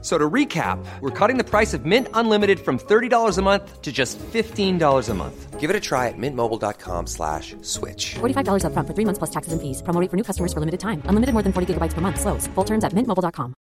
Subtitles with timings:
[0.00, 3.90] So to recap, we're cutting the price of Mint Unlimited from $30 a month to
[3.90, 5.58] just $15 a month.
[5.58, 8.14] Give it a try at mintmobile.com slash switch.
[8.20, 9.82] $45 upfront for three months plus taxes and fees.
[9.82, 11.02] Promo rate for new customers for limited time.
[11.06, 12.20] Unlimited more than 40 gigabytes per month.
[12.20, 12.46] Slows.
[12.54, 13.54] Full terms at mintmobile.com.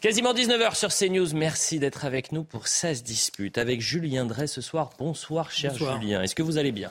[0.00, 1.34] Quasiment 19h sur CNews.
[1.34, 4.90] Merci d'être avec nous pour 16 disputes avec Julien Drey ce soir.
[4.98, 6.00] Bonsoir, cher Bonsoir.
[6.00, 6.22] Julien.
[6.22, 6.90] Est-ce que vous allez bien?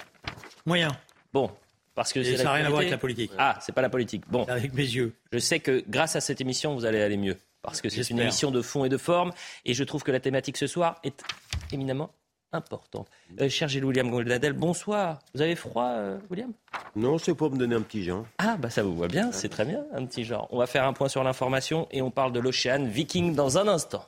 [0.66, 0.90] Moyen.
[1.34, 1.50] Bon.
[1.98, 3.32] Parce que ça n'a rien à voir avec la politique.
[3.40, 4.22] Ah, c'est pas la politique.
[4.30, 4.44] Bon.
[4.44, 5.16] Avec mes yeux.
[5.32, 7.38] Je sais que grâce à cette émission, vous allez aller mieux.
[7.64, 9.32] Parce que c'est une émission de fond et de forme.
[9.66, 11.24] Et je trouve que la thématique ce soir est
[11.72, 12.12] éminemment
[12.52, 13.10] importante.
[13.42, 15.18] Euh, cher Gilles William Goldadel, bonsoir.
[15.34, 16.54] Vous avez froid, euh, William?
[16.96, 18.28] Non, c'est pour me donner un petit genre.
[18.38, 20.48] Ah, bah ça vous voit bien, c'est très bien, un petit genre.
[20.52, 23.68] On va faire un point sur l'information et on parle de l'Ocean Viking dans un
[23.68, 24.08] instant.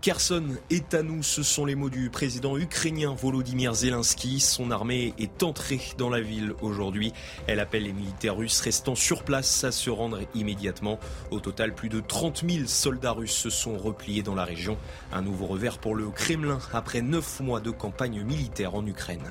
[0.00, 4.40] Kherson est à nous, ce sont les mots du président ukrainien Volodymyr Zelensky.
[4.40, 7.12] Son armée est entrée dans la ville aujourd'hui.
[7.46, 10.98] Elle appelle les militaires russes restant sur place à se rendre immédiatement.
[11.30, 14.78] Au total, plus de 30 000 soldats russes se sont repliés dans la région.
[15.12, 19.28] Un nouveau revers pour le Kremlin après neuf mois de campagne militaire en Ukraine.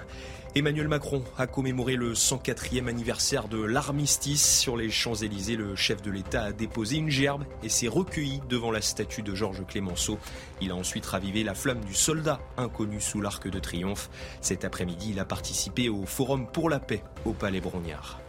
[0.56, 4.60] Emmanuel Macron a commémoré le 104e anniversaire de l'armistice.
[4.60, 8.72] Sur les Champs-Élysées, le chef de l'État a déposé une gerbe et s'est recueilli devant
[8.72, 10.18] la statue de Georges Clémenceau.
[10.60, 14.10] Il a ensuite ravivé la flamme du soldat inconnu sous l'arc de triomphe.
[14.42, 18.20] Cet après-midi, il a participé au Forum pour la paix au Palais Brognard.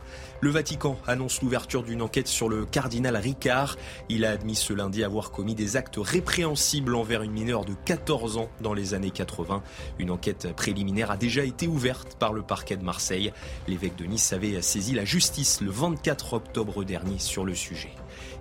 [0.42, 3.76] Le Vatican annonce l'ouverture d'une enquête sur le cardinal Ricard.
[4.08, 8.38] Il a admis ce lundi avoir commis des actes répréhensibles envers une mineure de 14
[8.38, 9.62] ans dans les années 80.
[9.98, 13.34] Une enquête préliminaire a déjà été ouverte par le parquet de Marseille.
[13.68, 17.90] L'évêque de Nice avait saisi la justice le 24 octobre dernier sur le sujet.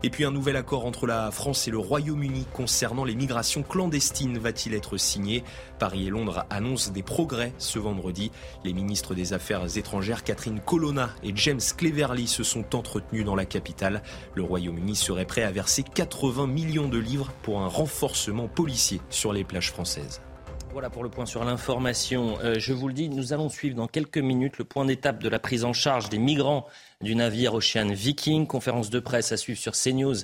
[0.02, 4.38] Et puis un nouvel accord entre la France et le Royaume-Uni concernant les migrations clandestines
[4.38, 5.44] va-t-il être signé?
[5.78, 8.32] Paris et Londres annoncent des progrès ce vendredi.
[8.64, 13.46] Les ministres des Affaires étrangères Catherine Colonna et James Cleverly se sont entretenus dans la
[13.46, 14.02] capitale.
[14.36, 19.34] Le Royaume-Uni serait prêt à verser 80 millions de livres pour un renforcement policier sur
[19.34, 20.22] les plages françaises.
[20.72, 22.38] Voilà pour le point sur l'information.
[22.44, 25.28] Euh, je vous le dis, nous allons suivre dans quelques minutes le point d'étape de
[25.28, 26.68] la prise en charge des migrants
[27.02, 28.46] du navire Ocean Viking.
[28.46, 30.18] Conférence de presse à suivre sur CNews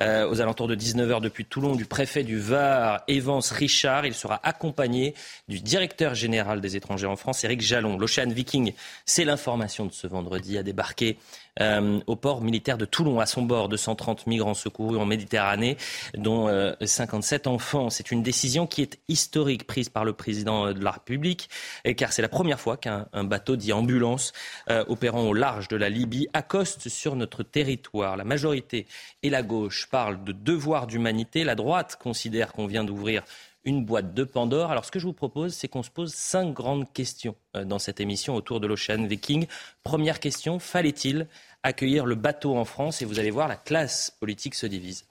[0.00, 4.06] euh, aux alentours de 19h depuis Toulon du préfet du Var, Evans Richard.
[4.06, 5.14] Il sera accompagné
[5.48, 7.98] du directeur général des étrangers en France, Éric Jalon.
[7.98, 8.74] L'Ocean Viking,
[9.06, 11.18] c'est l'information de ce vendredi, a débarqué
[11.60, 13.20] euh, au port militaire de Toulon.
[13.20, 15.76] À son bord, 230 migrants secourus en Méditerranée,
[16.16, 17.90] dont euh, 57 enfants.
[17.90, 21.48] C'est une décision qui est historique prise par le président de la République,
[21.96, 24.32] car c'est la première fois qu'un un bateau dit ambulance
[24.70, 28.16] euh, opérant au large de la Libye accoste sur notre territoire.
[28.16, 28.86] La majorité
[29.22, 31.44] et la gauche parlent de devoir d'humanité.
[31.44, 33.22] La droite considère qu'on vient d'ouvrir
[33.64, 34.70] une boîte de Pandore.
[34.70, 37.78] Alors ce que je vous propose, c'est qu'on se pose cinq grandes questions euh, dans
[37.78, 39.46] cette émission autour de l'Ocean Viking.
[39.82, 41.26] Première question, fallait-il
[41.62, 45.04] accueillir le bateau en France Et vous allez voir, la classe politique se divise.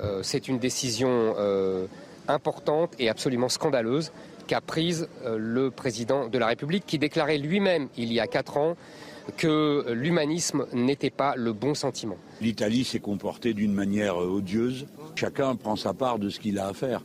[0.00, 1.86] Euh, c'est une décision euh,
[2.28, 4.12] importante et absolument scandaleuse
[4.46, 8.56] qu'a prise euh, le président de la République qui déclarait lui-même il y a quatre
[8.56, 8.76] ans
[9.36, 12.16] que l'humanisme n'était pas le bon sentiment.
[12.40, 14.86] L'Italie s'est comportée d'une manière odieuse.
[15.16, 17.02] Chacun prend sa part de ce qu'il a à faire.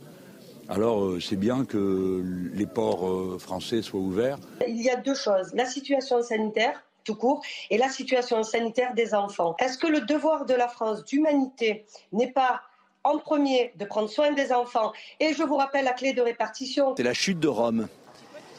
[0.68, 2.22] Alors euh, c'est bien que
[2.54, 4.38] les ports euh, français soient ouverts.
[4.66, 9.14] Il y a deux choses, la situation sanitaire tout court et la situation sanitaire des
[9.14, 9.54] enfants.
[9.58, 12.62] Est-ce que le devoir de la France d'humanité n'est pas
[13.04, 16.94] en premier de prendre soin des enfants Et je vous rappelle la clé de répartition.
[16.96, 17.88] C'est la chute de Rome.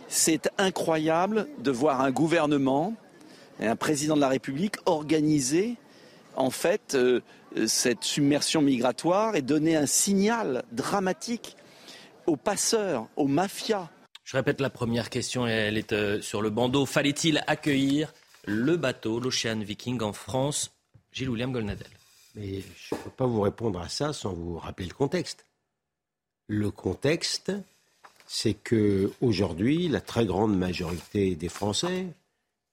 [0.08, 2.94] C'est incroyable de voir un gouvernement
[3.60, 5.76] et un président de la République organiser
[6.36, 7.22] en fait euh,
[7.68, 11.56] cette submersion migratoire et donner un signal dramatique
[12.26, 13.90] aux passeurs, aux mafias.
[14.24, 16.86] Je répète la première question, et elle est euh, sur le bandeau.
[16.86, 18.14] Fallait-il accueillir
[18.46, 20.72] le bateau, l'Ocean Viking, en France
[21.12, 21.88] Gilles William Golnadel.
[22.36, 25.46] Mais je ne peux pas vous répondre à ça sans vous rappeler le contexte.
[26.48, 27.52] Le contexte,
[28.26, 32.08] c'est que aujourd'hui, la très grande majorité des Français,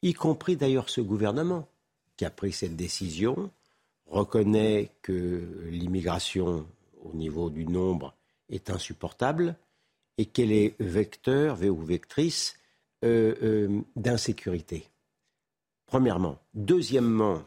[0.03, 1.69] y compris d'ailleurs ce gouvernement
[2.17, 3.51] qui a pris cette décision,
[4.07, 6.67] reconnaît que l'immigration
[7.03, 8.15] au niveau du nombre
[8.49, 9.57] est insupportable
[10.19, 12.57] et qu'elle est vecteur ou vectrice
[13.05, 14.87] euh, euh, d'insécurité.
[15.91, 16.39] Premièrement.
[16.55, 17.43] Deuxièmement,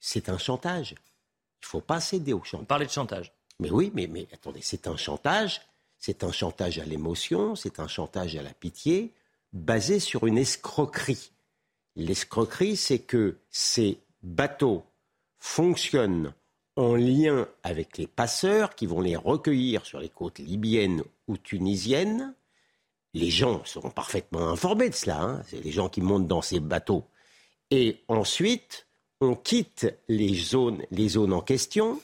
[0.00, 0.92] c'est un chantage.
[0.92, 2.66] Il ne faut pas céder au chantage.
[2.66, 3.32] Parler de chantage.
[3.58, 5.60] Mais oui, mais, mais attendez, c'est un chantage.
[5.98, 9.12] C'est un chantage à l'émotion, c'est un chantage à la pitié.
[9.52, 11.32] basée sur une escroquerie.
[11.94, 14.84] L'escroquerie, c'est que ces bateaux
[15.38, 16.32] fonctionnent
[16.76, 22.34] en lien avec les passeurs qui vont les recueillir sur les côtes libyennes ou tunisiennes.
[23.14, 25.20] Les gens seront parfaitement informés de cela.
[25.20, 25.42] Hein.
[25.46, 27.04] C'est les gens qui montent dans ces bateaux.
[27.70, 28.86] Et ensuite,
[29.20, 32.00] on quitte les zones, les zones en question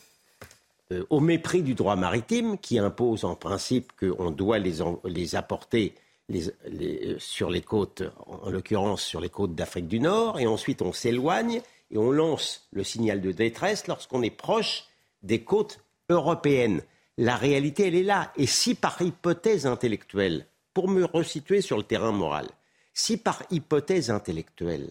[0.93, 5.95] euh, au mépris du droit maritime qui impose en principe qu'on doit les, apporter
[6.33, 10.93] euh, sur les côtes, en l'occurrence sur les côtes d'Afrique du Nord, et ensuite on
[10.93, 11.61] s'éloigne
[11.91, 14.85] et on lance le signal de détresse lorsqu'on est proche
[15.25, 16.83] des côtes européennes.
[17.19, 18.33] La réalité, elle est là.
[18.37, 22.47] Et si par hypothèse intellectuelle, pour me resituer sur le terrain moral,
[22.93, 24.91] si par hypothèse intellectuelle,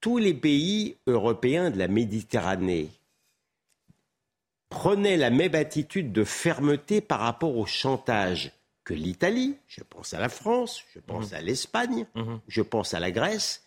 [0.00, 2.88] tous les pays européens de la Méditerranée
[4.68, 8.52] prenait la même attitude de fermeté par rapport au chantage
[8.84, 11.36] que l'Italie, je pense à la France, je pense mhm.
[11.36, 12.38] à l'Espagne, mhm.
[12.46, 13.64] je pense à la Grèce,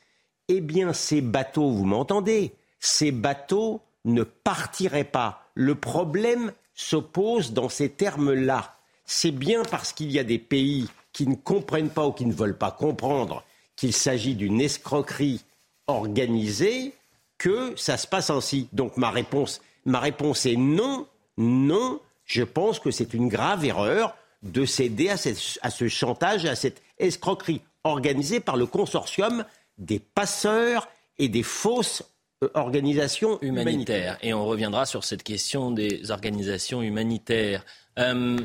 [0.47, 5.49] eh bien ces bateaux, vous m'entendez, ces bateaux ne partiraient pas.
[5.53, 8.77] Le problème s'oppose dans ces termes-là.
[9.03, 12.33] C'est bien parce qu'il y a des pays qui ne comprennent pas ou qui ne
[12.33, 13.43] veulent pas comprendre
[13.75, 15.41] qu'il s'agit d'une escroquerie
[15.87, 16.93] organisée
[17.37, 18.67] que ça se passe ainsi.
[18.73, 21.07] Donc ma réponse, Ma réponse est non,
[21.37, 21.99] non.
[22.25, 27.61] Je pense que c'est une grave erreur de céder à, ce chantage, à cette escroquerie
[27.83, 29.45] organisée par le consortium
[29.77, 30.87] des passeurs
[31.19, 32.03] et des fausses
[32.43, 34.17] euh, organisations humanitaires.
[34.21, 37.63] Et on reviendra sur cette question des organisations humanitaires.
[37.99, 38.39] Euh,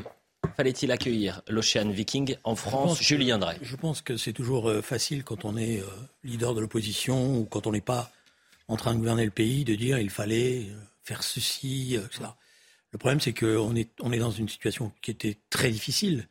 [0.55, 3.57] fallait-il accueillir l'Ocean Viking en France Julien Drey.
[3.61, 5.83] Je pense que c'est toujours euh, facile quand on est
[6.23, 8.11] leader de l'opposition ou quand on n'est pas
[8.67, 10.67] en train de gouverner le pays de dire il fallait
[11.03, 12.25] faire ceci, euh, etc.
[12.91, 16.27] Le problème, c'est qu'on est, on est dans une situation qui était très difficile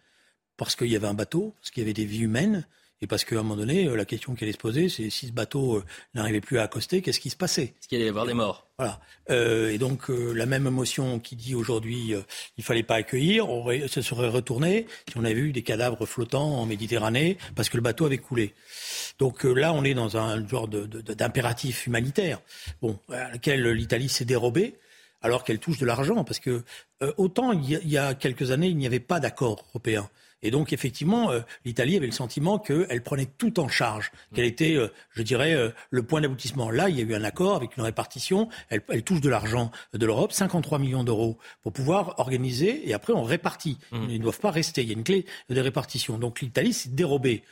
[0.56, 2.66] parce qu'il y avait un bateau, parce qu'il y avait des vies humaines,
[3.02, 5.28] et parce qu'à un moment donné, euh, la question qui allait se poser, c'est si
[5.28, 5.84] ce bateau euh,
[6.14, 7.62] n'arrivait plus à accoster, qu'est-ce qui se passait?
[7.62, 8.66] Est-ce qu'il allait y avoir des morts?
[8.80, 8.98] Voilà.
[9.68, 12.24] et donc, la même émotion qui dit aujourd'hui il
[12.56, 16.58] il fallait pas accueillir, aurait, se serait retournée si on avait vu des cadavres flottants
[16.60, 18.54] en Méditerranée parce que le bateau avait coulé.
[19.18, 22.40] Donc là, on est dans un genre d'impératif humanitaire,
[23.10, 24.78] à laquelle l'Italie s'est dérobée
[25.22, 26.64] alors qu'elle touche de l'argent, parce que
[27.18, 30.08] autant il y, a, quelques années, il n'y avait pas d'accord européen.
[30.42, 34.74] Et donc, effectivement, euh, l'Italie avait le sentiment qu'elle prenait tout en charge, qu'elle était,
[34.74, 36.70] euh, je dirais, euh, le point d'aboutissement.
[36.70, 38.48] Là, il y a eu un accord avec une répartition.
[38.70, 43.12] Elle, elle touche de l'argent de l'Europe, 53 millions d'euros, pour pouvoir organiser, et après,
[43.12, 43.78] on répartit.
[43.92, 44.06] Mmh.
[44.08, 44.82] Ils ne doivent pas rester.
[44.82, 46.18] Il y a une clé de répartition.
[46.18, 47.42] Donc, l'Italie s'est dérobée.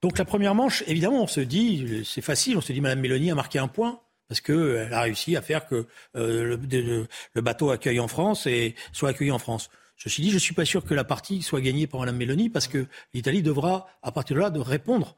[0.00, 3.30] Donc, la première manche, évidemment, on se dit, c'est facile, on se dit, Mme Mélanie
[3.30, 7.98] a marqué un point parce qu'elle a réussi à faire que le, le, bateau accueille
[7.98, 9.70] en France et soit accueilli en France.
[10.02, 12.48] Ceci dit, je ne suis pas sûr que la partie soit gagnée par Mme Mélanie
[12.48, 15.16] parce que l'Italie devra, à partir de là, de répondre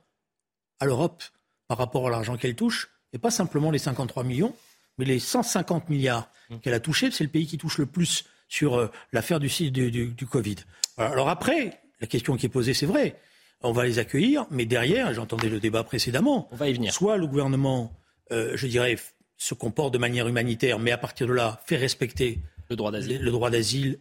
[0.81, 1.23] à l'Europe
[1.69, 4.55] par rapport à l'argent qu'elle touche, et pas simplement les 53 millions,
[4.99, 6.59] mais les 150 milliards mmh.
[6.59, 7.13] qu'elle a touchés.
[7.13, 10.57] C'est le pays qui touche le plus sur euh, l'affaire du, du, du, Covid.
[10.99, 13.17] Alors après, la question qui est posée, c'est vrai,
[13.61, 16.93] on va les accueillir, mais derrière, j'entendais le débat précédemment, on va y venir.
[16.93, 17.95] soit le gouvernement,
[18.33, 18.99] euh, je dirais,
[19.37, 24.01] se comporte de manière humanitaire, mais à partir de là, fait respecter le droit d'asile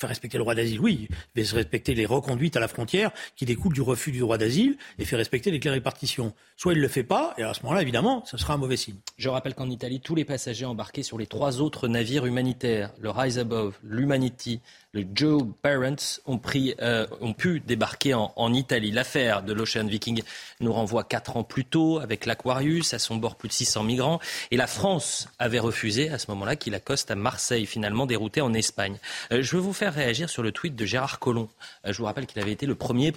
[0.00, 3.74] faire respecter le droit d'asile, oui, mais respecter les reconduites à la frontière qui découlent
[3.74, 6.32] du refus du droit d'asile et fait respecter les clés répartitions.
[6.56, 8.76] Soit il ne le fait pas, et à ce moment-là, évidemment, ce sera un mauvais
[8.76, 8.96] signe.
[9.18, 13.10] Je rappelle qu'en Italie, tous les passagers embarqués sur les trois autres navires humanitaires, le
[13.10, 14.60] Rise Above, l'Humanity,
[14.92, 16.40] le Joe Barents ont,
[16.82, 17.06] euh,
[17.38, 18.90] pu débarquer en, Italie.
[18.90, 20.22] L'affaire de l'Ocean Viking
[20.58, 24.18] nous renvoie quatre ans plus tôt avec l'Aquarius, à son bord plus de 600 migrants.
[24.50, 28.52] Et la France avait refusé à ce moment-là qu'il accoste à Marseille, finalement dérouté en
[28.52, 28.96] Espagne.
[29.32, 31.48] Euh, je veux vous faire réagir sur le tweet de Gérard Collomb.
[31.86, 33.12] Euh, je vous rappelle qu'il avait été le premier,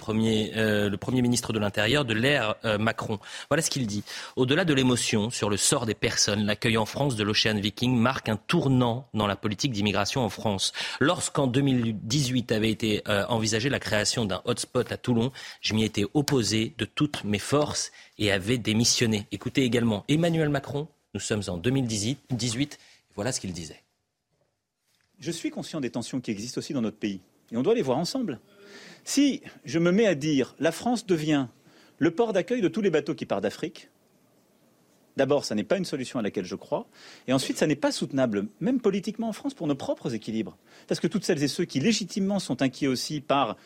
[1.10, 3.18] ministre de l'Intérieur de l'ère Macron.
[3.50, 4.04] Voilà ce qu'il dit.
[4.36, 8.28] Au-delà de l'émotion sur le sort des personnes, l'accueil en France de l'Ocean Viking marque
[8.28, 10.72] un tournant dans la politique d'immigration en France.
[11.00, 15.32] Lorsqu'en 2018 avait été euh, envisagée la création d'un hotspot à Toulon.
[15.60, 19.26] Je m'y étais opposé de toutes mes forces et avait démissionné.
[19.32, 20.88] Écoutez également Emmanuel Macron.
[21.14, 22.78] Nous sommes en 2018.
[23.14, 23.82] Voilà ce qu'il disait.
[25.18, 27.20] Je suis conscient des tensions qui existent aussi dans notre pays.
[27.50, 28.40] Et on doit les voir ensemble.
[29.04, 31.46] Si je me mets à dire la France devient
[31.98, 33.88] le port d'accueil de tous les bateaux qui partent d'Afrique,
[35.16, 36.86] D'abord, ça n'est pas une solution à laquelle je crois.
[37.28, 40.56] Et ensuite, ça n'est pas soutenable, même politiquement en France, pour nos propres équilibres.
[40.88, 43.56] Parce que toutes celles et ceux qui légitimement sont inquiets aussi par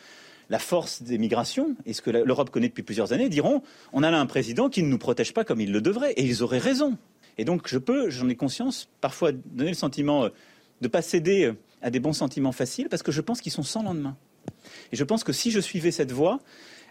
[0.50, 3.62] la force des migrations, et ce que l'Europe connaît depuis plusieurs années, diront
[3.93, 6.12] on a là un président qui ne nous protège pas comme il le devrait.
[6.12, 6.97] Et ils auraient raison.
[7.38, 10.28] Et donc, je peux, j'en ai conscience, parfois donner le sentiment euh,
[10.81, 13.52] de ne pas céder euh, à des bons sentiments faciles, parce que je pense qu'ils
[13.52, 14.17] sont sans lendemain.
[14.93, 16.40] Et je pense que si je suivais cette voie,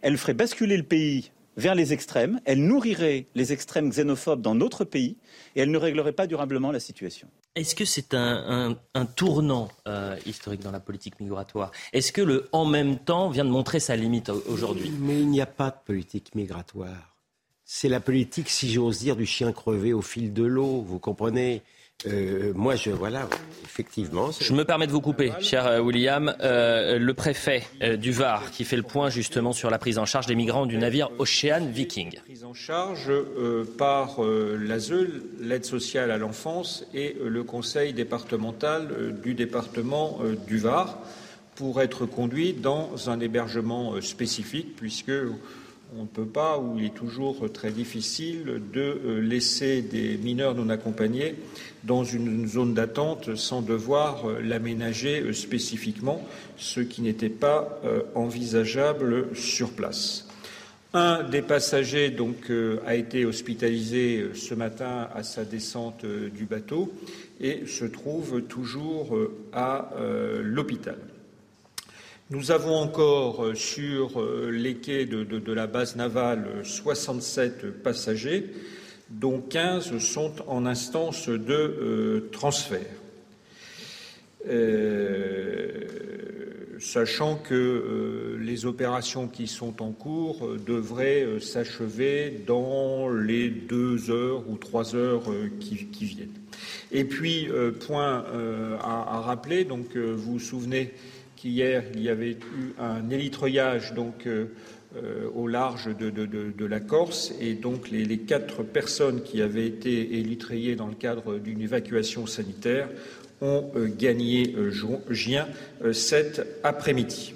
[0.01, 4.85] elle ferait basculer le pays vers les extrêmes, elle nourrirait les extrêmes xénophobes dans notre
[4.85, 5.17] pays
[5.55, 7.27] et elle ne réglerait pas durablement la situation.
[7.55, 8.77] Est-ce que c'est un,
[9.15, 11.71] tournant euh, historique dans la politique migratoire?
[11.91, 14.91] Est-ce que le en même temps vient de montrer sa limite aujourd'hui?
[14.99, 17.15] Mais il n'y a pas de politique migratoire.
[17.65, 21.63] C'est la politique, si j'ose dire, du chien crevé au fil de l'eau, vous comprenez?
[22.05, 23.27] Euh, moi, je voilà,
[23.63, 24.29] effectivement.
[24.39, 26.35] Je me permets de vous couper, cher euh, William.
[26.41, 27.63] Euh, le préfet
[27.97, 30.77] du Var qui fait le point justement sur la prise en charge des migrants du
[30.77, 32.19] navire Ocean Viking.
[32.23, 33.11] Prise en charge
[33.79, 34.93] par l'ASE,
[35.39, 40.99] l'aide sociale à l'enfance et le conseil départemental du département du Var
[41.55, 45.11] pour être conduit dans un hébergement spécifique puisque
[45.97, 50.69] on ne peut pas, ou il est toujours très difficile, de laisser des mineurs non
[50.69, 51.35] accompagnés
[51.83, 56.23] dans une zone d'attente sans devoir euh, l'aménager euh, spécifiquement,
[56.57, 60.27] ce qui n'était pas euh, envisageable sur place.
[60.93, 62.49] Un des passagers donc
[62.85, 66.91] a été hospitalisé ce matin à sa descente du bateau
[67.41, 69.15] et se trouve toujours
[69.51, 69.91] à
[70.41, 70.97] l'hôpital.
[72.29, 78.51] Nous avons encore sur les quais de, la base navale 67 passagers
[79.09, 82.81] dont 15 sont en instance de euh, transfert.
[84.49, 85.85] Euh,
[86.79, 94.43] sachant que euh, les opérations qui sont en cours devraient s'achever dans les deux heures
[94.49, 95.23] ou trois heures
[95.59, 96.29] qui, viennent.
[96.91, 97.49] Et puis,
[97.87, 98.23] point
[98.81, 100.93] à, rappeler, donc vous vous souvenez
[101.37, 104.27] qu'hier il y avait eu un élitreuillage donc
[104.95, 110.77] euh, au large de, la Corse et donc les, quatre personnes qui avaient été élitrayées
[110.77, 112.87] dans le cadre d'une évacuation sanitaire
[113.41, 114.71] ont euh, gagné euh,
[115.11, 115.47] Gien
[115.91, 117.33] cet après-midi.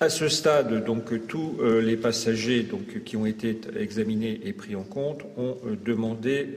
[0.00, 2.66] À ce stade, donc, tous les passagers
[3.04, 6.56] qui ont été examinés et pris en compte ont demandé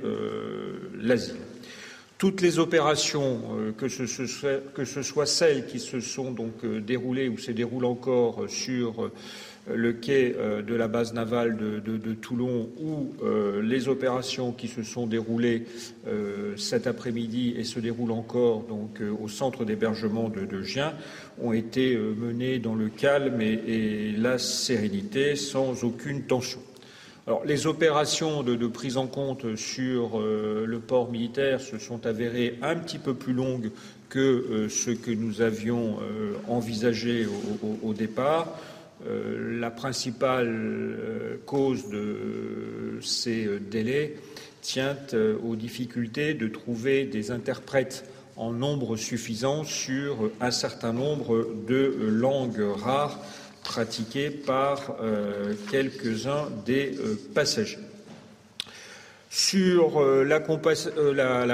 [0.98, 1.36] l'asile.
[2.24, 3.42] Toutes les opérations,
[3.78, 7.84] que ce, soit, que, ce soit, celles qui se sont donc déroulées ou se déroulent
[7.84, 9.12] encore sur
[9.68, 14.84] le quai euh, de la base navale de, Toulon ou euh, les opérations qui se
[14.84, 15.66] sont déroulées
[16.08, 18.66] euh, cet après-midi et se déroulent encore
[19.22, 20.94] au centre d'hébergement de, Gien
[21.42, 26.60] ont été menées dans le calme et, la sérénité sans aucune tension.
[27.46, 33.00] Les opérations de, prise en compte sur le port militaire se sont avérées un petit
[33.00, 33.72] peu plus longues
[34.10, 36.00] que ce que nous avions
[36.50, 37.26] envisagé
[37.82, 38.58] au départ.
[39.06, 44.16] Euh, la principale euh, cause de ces euh, délais
[44.62, 44.96] tient
[45.44, 48.06] aux difficultés de trouver des interprètes
[48.38, 53.20] en nombre suffisant sur un certain nombre de langues rares
[53.64, 54.96] pratiquées par
[55.72, 56.98] quelques-uns des
[57.34, 57.80] passagers.
[59.30, 60.40] Sur la,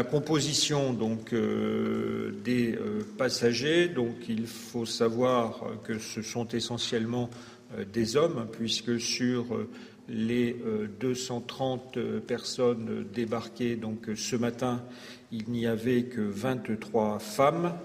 [0.04, 2.78] composition donc, des
[3.18, 7.30] passagers, donc il faut savoir que ce sont essentiellement
[7.78, 9.70] euh, des hommes, puisque sur euh,
[10.08, 10.56] les
[11.00, 14.84] 230 euh, personnes débarquées donc ce matin,
[15.32, 17.76] il n'y avait que 23 femmes.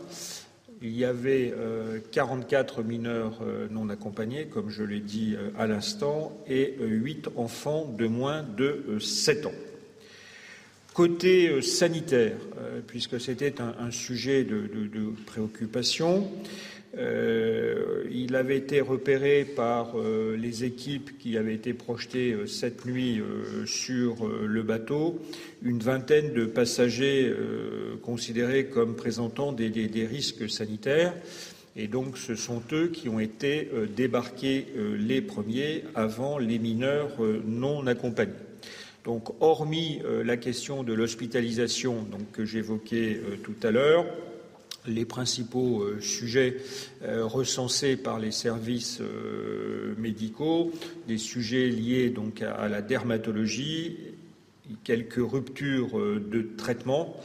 [0.87, 1.55] Il y avait
[2.13, 8.43] 44 mineurs non accompagnés, comme je l'ai dit à l'instant, et 8 enfants de moins
[8.43, 9.53] de 7 ans.
[10.93, 12.37] Côté sanitaire,
[12.87, 14.69] puisque c'était un, sujet de
[15.25, 16.31] préoccupation,
[16.97, 22.85] euh, il avait été repéré par euh, les équipes qui avaient été projetées euh, cette
[22.87, 23.21] nuit
[23.67, 25.21] sur le bateau,
[25.63, 27.33] une vingtaine de passagers
[28.03, 31.15] considérés comme présentant des, des, risques sanitaires.
[31.77, 34.67] Et donc ce sont eux qui ont été débarqués
[34.99, 38.33] les premiers avant les mineurs non accompagnés.
[39.05, 44.07] Donc hormis la question de l'hospitalisation que j'évoquais tout à l'heure,
[44.87, 46.59] les principaux euh, sujets
[47.03, 50.73] euh, recensés par les services euh, médicaux,
[51.09, 53.99] des sujets liés donc à, la dermatologie,
[54.83, 57.17] quelques ruptures de traitement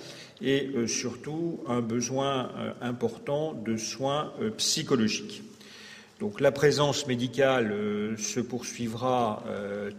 [0.41, 2.51] et surtout un besoin
[2.81, 5.43] important de soins psychologiques.
[6.19, 7.73] Donc la présence médicale
[8.17, 9.45] se poursuivra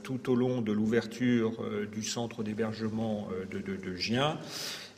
[0.02, 4.38] tout au long de l'ouverture du centre d'hébergement de, Gien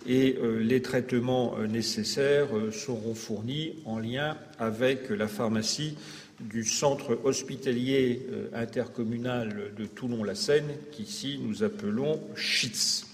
[0.06, 5.96] et euh, les traitements euh, nécessaires euh, seront fournis en lien avec la pharmacie
[6.40, 13.06] du centre hospitalier intercommunal de Toulon-la-Seine, qu'ici nous appelons CHITS.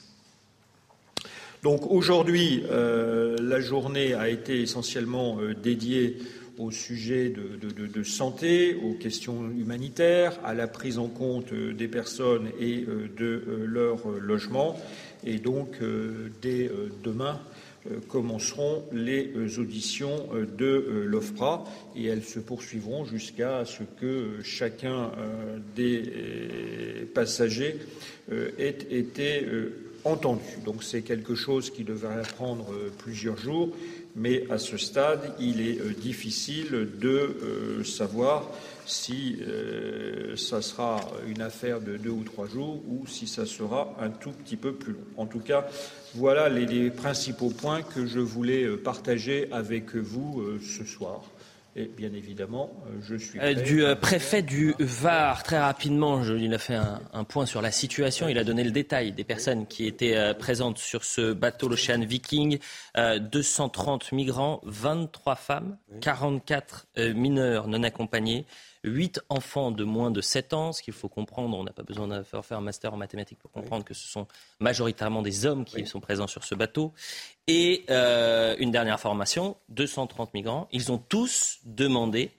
[1.62, 6.16] Donc aujourd'hui, la journée a été essentiellement dédiée
[6.56, 12.86] au sujet de, santé, aux questions humanitaires, à la prise en compte des personnes et
[12.86, 14.80] de leur logement.
[15.24, 15.78] Et donc,
[16.40, 16.70] dès
[17.02, 17.40] demain,
[18.08, 21.64] commenceront les auditions de l'OFPRA
[21.96, 25.10] et elles se poursuivront jusqu'à ce que chacun
[25.74, 26.02] des
[27.14, 27.78] passagers
[28.30, 29.46] ait été
[30.04, 30.44] entendu.
[30.64, 33.72] Donc c'est quelque chose qui devrait prendre plusieurs jours
[34.18, 38.50] mais à ce stade, il est euh, difficile de euh, savoir
[38.88, 43.94] si euh, ça sera une affaire de deux ou trois jours ou si ça sera
[44.00, 45.04] un tout petit peu plus long.
[45.16, 45.66] En tout cas,
[46.14, 51.22] voilà les principaux points que je voulais partager avec vous ce soir.
[51.76, 53.38] Et bien évidemment, euh, je suis.
[53.38, 57.62] Euh, du euh, préfet du Var, très rapidement, je, il a fait un, point sur
[57.62, 58.28] la situation.
[58.28, 62.58] Il a donné le détail des personnes qui étaient présentes sur ce bateau, l'Ocean Viking.
[62.96, 68.46] 230 migrants, 23 femmes, 44 mineurs non accompagnés.
[68.84, 72.06] 8 enfants de moins de 7 ans, ce qu'il faut comprendre, on n'a pas besoin
[72.06, 74.26] de faire un master en mathématiques pour comprendre que ce sont
[74.60, 76.92] majoritairement des hommes qui sont présents sur ce bateau.
[77.48, 82.30] Et euh, une dernière formation, 230 migrants, ils ont tous demandé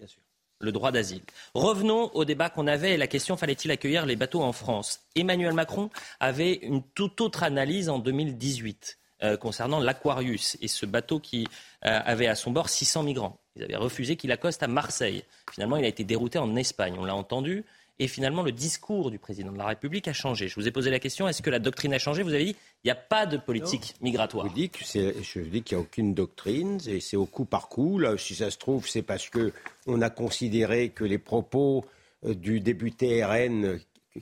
[0.59, 1.21] le droit d'asile.
[1.55, 5.01] Revenons au débat qu'on avait et la question fallait-il accueillir les bateaux en France?
[5.15, 5.89] Emmanuel Macron
[6.19, 11.47] avait une toute autre analyse en 2018 euh, concernant l'Aquarius et ce bateau qui
[11.85, 13.39] euh, avait à son bord 600 migrants.
[13.55, 15.23] Ils avaient refusé qu'il accoste à Marseille.
[15.51, 16.95] Finalement, il a été dérouté en Espagne.
[16.99, 17.65] On l'a entendu.
[18.01, 20.47] Et finalement, le discours du président de la République a changé.
[20.47, 22.23] Je vous ai posé la question est-ce que la doctrine a changé?
[22.23, 24.47] Vous avez dit il n'y a pas de politique migratoire.
[24.47, 27.99] Je dis, qu'il n'y a aucune doctrine, et c'est au coup par coup.
[27.99, 29.51] Là, si ça se trouve, c'est parce que
[29.85, 31.83] on a considéré que les propos
[32.25, 33.79] euh, du député RN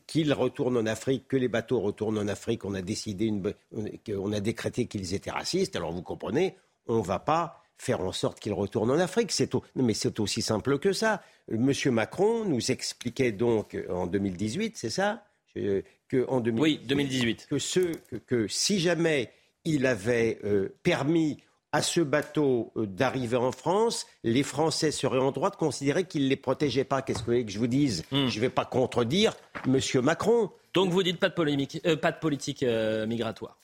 [0.07, 3.31] qu'il retourne en Afrique, que les bateaux retournent en Afrique, on a décidé,
[3.71, 5.75] on a décrété qu'ils étaient racistes.
[5.75, 6.55] Alors vous comprenez,
[6.87, 9.31] on ne va pas faire en sorte qu'il retourne en Afrique.
[9.31, 11.21] C'est mais c'est aussi simple que ça.
[11.49, 15.23] Monsieur Macron nous expliquait donc euh, en 2018, c'est ça
[15.55, 17.47] que en 2018, Oui, 2018.
[17.49, 17.79] Que, ce,
[18.27, 19.31] que, si jamais
[19.65, 21.39] il avait euh, permis
[21.71, 26.25] à ce bateau euh, d'arriver en France, les Français seraient en droit de considérer qu'il
[26.25, 27.01] ne les protégeait pas.
[27.01, 28.03] Qu'est-ce que vous voulez que je vous dise?
[28.11, 28.27] Hmm.
[28.27, 29.33] Je ne vais pas contredire
[29.65, 30.51] Monsieur Macron.
[30.75, 32.63] Donc vous dites pas de, polémique, pas de politique
[33.07, 33.57] migratoire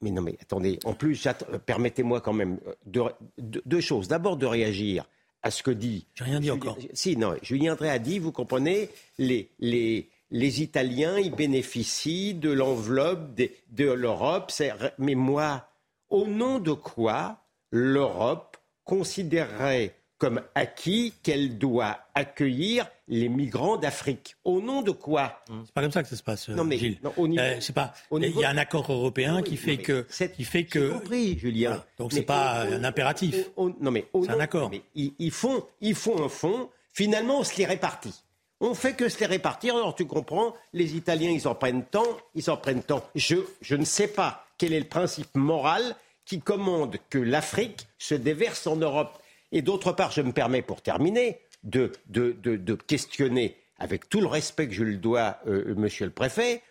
[0.00, 3.08] mais non, mais attendez, en plus, euh, permettez-moi quand même euh,
[3.38, 4.08] deux choses.
[4.08, 5.08] D'abord, de réagir
[5.42, 6.06] à ce que dit.
[6.14, 6.78] J'ai rien dit encore.
[6.92, 12.50] Si, non, Julien Drey a dit, vous comprenez, les, les, les Italiens, ils bénéficient de
[12.50, 14.52] l'enveloppe de, de l'Europe.
[14.98, 15.68] Mais moi,
[16.10, 17.38] au nom de quoi
[17.70, 24.36] l'Europe considérerait comme acquis qu'elle doit accueillir les migrants d'Afrique.
[24.44, 26.98] Au nom de quoi C'est pas comme ça que ça se passe, non, mais, Gilles.
[27.04, 27.92] Euh, c'est pas.
[28.10, 30.90] Il y a un accord européen qui, fait que, qui fait que.
[30.90, 31.84] compris, Julien.
[31.98, 33.50] Donc c'est pas un impératif.
[33.56, 34.70] non mais c'est un accord.
[34.70, 36.70] Mais ils, font, ils font un fonds.
[36.94, 38.14] Finalement, on se les répartit.
[38.60, 39.76] On fait que se les répartir.
[39.76, 43.04] Alors tu comprends, les Italiens, ils en prennent tant, ils en prennent tant.
[43.14, 48.14] Je, je ne sais pas quel est le principe moral qui commande que l'Afrique se
[48.14, 49.18] déverse en Europe.
[49.50, 54.74] Et d'autre part, je me permets, pour terminer, de, questionner, avec tout le respect que
[54.74, 56.62] je le dois, euh, monsieur le préfet,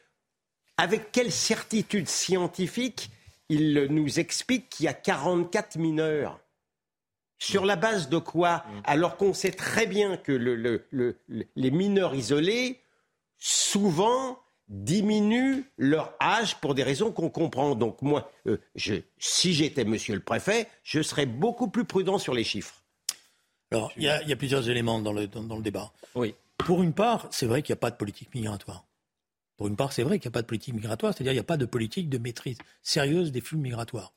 [0.77, 3.09] avec quelle certitude scientifique
[3.49, 6.39] il nous explique qu'il y a 44 mineurs
[7.37, 8.63] sur la base de quoi?
[8.85, 10.31] Alors qu'on sait très bien que
[10.91, 12.79] les mineurs isolés,
[13.37, 14.39] souvent,
[14.71, 17.75] diminuent leur âge pour des raisons qu'on comprend.
[17.75, 18.57] Donc moi, euh,
[19.17, 22.80] si j'étais monsieur le préfet, je serais beaucoup plus prudent sur les chiffres.
[23.71, 25.91] Alors, il y, a, plusieurs éléments dans le, dans, le débat.
[26.15, 26.35] Oui.
[26.57, 28.85] Pour une part, c'est vrai qu'il n'y a pas de politique migratoire.
[29.57, 31.39] Pour une part, c'est vrai qu'il n'y a pas de politique migratoire, c'est-à-dire qu'il n'y
[31.39, 34.13] a pas de politique de maîtrise sérieuse des flux migratoires.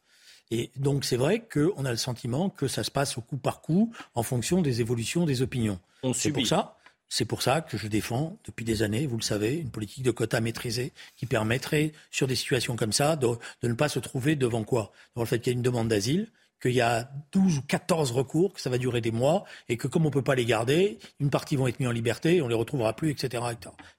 [0.50, 3.60] Et donc, c'est vrai qu'on a le sentiment que ça se passe au coup par
[3.60, 5.78] coup en fonction des évolutions des opinions.
[6.12, 6.76] C'est pour ça
[7.08, 10.10] c'est pour ça que je défends depuis des années, vous le savez, une politique de
[10.10, 13.28] quotas maîtrisée qui permettrait, sur des situations comme ça, de,
[13.62, 14.90] ne pas se trouver devant quoi?
[15.14, 16.28] Devant le fait qu'il y a une demande d'asile,
[16.64, 19.88] qu'il y a 12 ou 14 recours, que ça va durer des mois, et que
[19.88, 22.46] comme on ne peut pas les garder, une partie vont être mis en liberté, on
[22.46, 23.42] ne les retrouvera plus, etc.,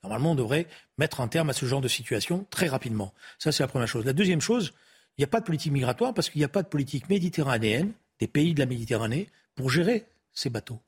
[0.04, 3.14] Normalement, on devrait mettre un terme à ce genre de situation très rapidement.
[3.40, 4.06] Ça, c'est la première chose.
[4.06, 4.74] La deuxième chose,
[5.18, 7.94] il n'y a pas de politique migratoire parce qu'il n'y a pas de politique méditerranéenne
[8.20, 10.80] des pays de la Méditerranée pour gérer ces bateaux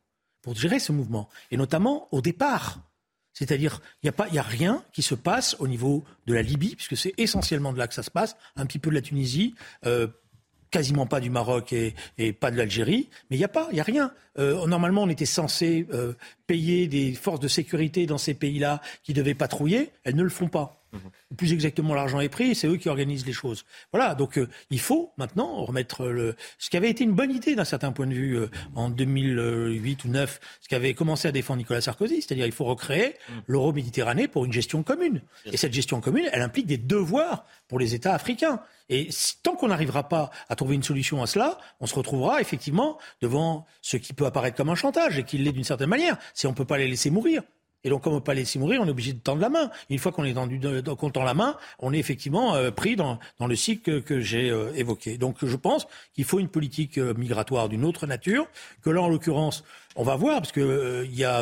[0.47, 2.79] pour gérer ce mouvement, et notamment au départ.
[3.33, 6.95] C'est-à-dire, il n'y a, a rien qui se passe au niveau de la Libye, puisque
[6.95, 10.07] c'est essentiellement de là que ça se passe, un petit peu de la Tunisie, euh,
[10.71, 13.79] quasiment pas du Maroc et, pas de l'Algérie, mais il n'y a pas, il n'y
[13.79, 14.11] a rien.
[14.37, 16.13] Euh, normalement, on était censé euh,
[16.45, 20.47] payer des forces de sécurité dans ces pays-là qui devaient patrouiller, elles ne le font
[20.47, 20.76] pas.
[21.37, 23.65] Plus exactement, l'argent est pris, c'est eux qui organisent les choses.
[23.91, 26.35] Voilà, donc euh, il faut maintenant remettre le...
[26.57, 30.03] ce qui avait été une bonne idée d'un certain point de vue euh, en 2008
[30.05, 33.33] ou 2009, ce qu'avait commencé à défendre Nicolas Sarkozy, c'est-à-dire il faut recréer Mm.
[33.47, 35.21] l'euro-méditerranée pour une gestion commune.
[35.45, 38.61] Et cette gestion commune, elle implique des devoirs pour les États africains.
[38.89, 39.09] Et
[39.43, 43.65] tant qu'on n'arrivera pas à trouver une solution à cela, on se retrouvera effectivement devant
[43.81, 46.51] ce qui peut apparaître comme un chantage et qui l'est d'une certaine manière, si on
[46.51, 47.43] ne peut pas les laisser mourir.
[47.87, 49.71] Et donc, comme les laisser mourir, on est obligé de tendre la main.
[49.89, 53.17] Une fois qu'on est de- qu'on tend la main, on est effectivement euh, pris dans,
[53.39, 55.17] dans le cycle que, j'ai euh, évoqué.
[55.17, 58.45] Donc, je pense qu'il faut une politique euh, migratoire d'une autre nature,
[58.83, 59.63] que là, en l'occurrence,
[59.95, 61.41] on va voir, parce que il y a,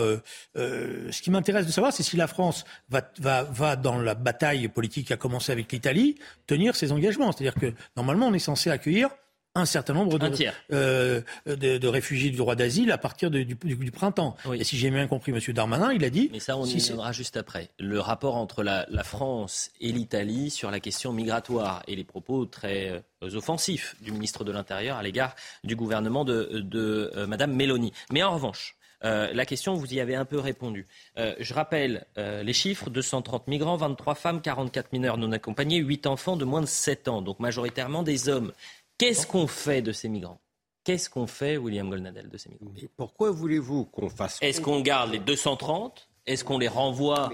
[0.56, 4.68] ce qui m'intéresse de savoir, c'est si la France va, va, va, dans la bataille
[4.68, 7.32] politique qui a commencé avec l'Italie, tenir ses engagements.
[7.32, 9.10] C'est-à-dire que, normalement, on est censé accueillir
[9.56, 10.26] un certain nombre de,
[10.74, 14.36] euh, de, de réfugiés du droit d'asile à partir de- du, du- du printemps.
[14.60, 15.40] Et si j'ai bien compris M.
[15.54, 16.30] Darmanin, il a dit...
[16.32, 17.70] Mais ça, on si y reviendra juste après.
[17.80, 22.46] Le rapport entre la, la France et l'Italie sur la question migratoire et les propos
[22.46, 22.90] très
[23.24, 27.94] euh, offensifs du ministre de l'Intérieur à l'égard du gouvernement de, de euh, Madame Mélanie.
[28.12, 30.88] Mais en revanche, euh, la question, vous y avez un peu répondu.
[31.18, 36.08] Euh, je rappelle euh, les chiffres 230 migrants, 23 femmes, 44 mineurs non accompagnés, 8
[36.08, 38.52] enfants de moins de 7 ans, donc majoritairement des hommes.
[38.98, 40.40] Qu'est-ce qu'on fait de ces migrants?
[40.84, 42.72] Qu'est-ce qu'on fait, William Golnadel, de ces migrants?
[42.96, 47.32] Pourquoi voulez-vous qu'on fasse Est-ce qu'on garde les 230 Est-ce qu'on les renvoie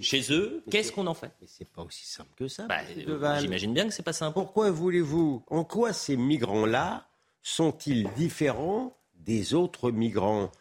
[0.00, 0.62] chez eux?
[0.70, 1.32] Qu'est-ce qu'on en fait?
[1.40, 2.66] Mais c'est pas aussi simple que ça.
[2.66, 3.40] Bah, euh.
[3.40, 4.34] J'imagine bien que c'est pas simple.
[4.34, 7.06] Pourquoi voulez-vous En quoi ces migrants-là
[7.42, 10.52] sont-ils différents des autres migrants?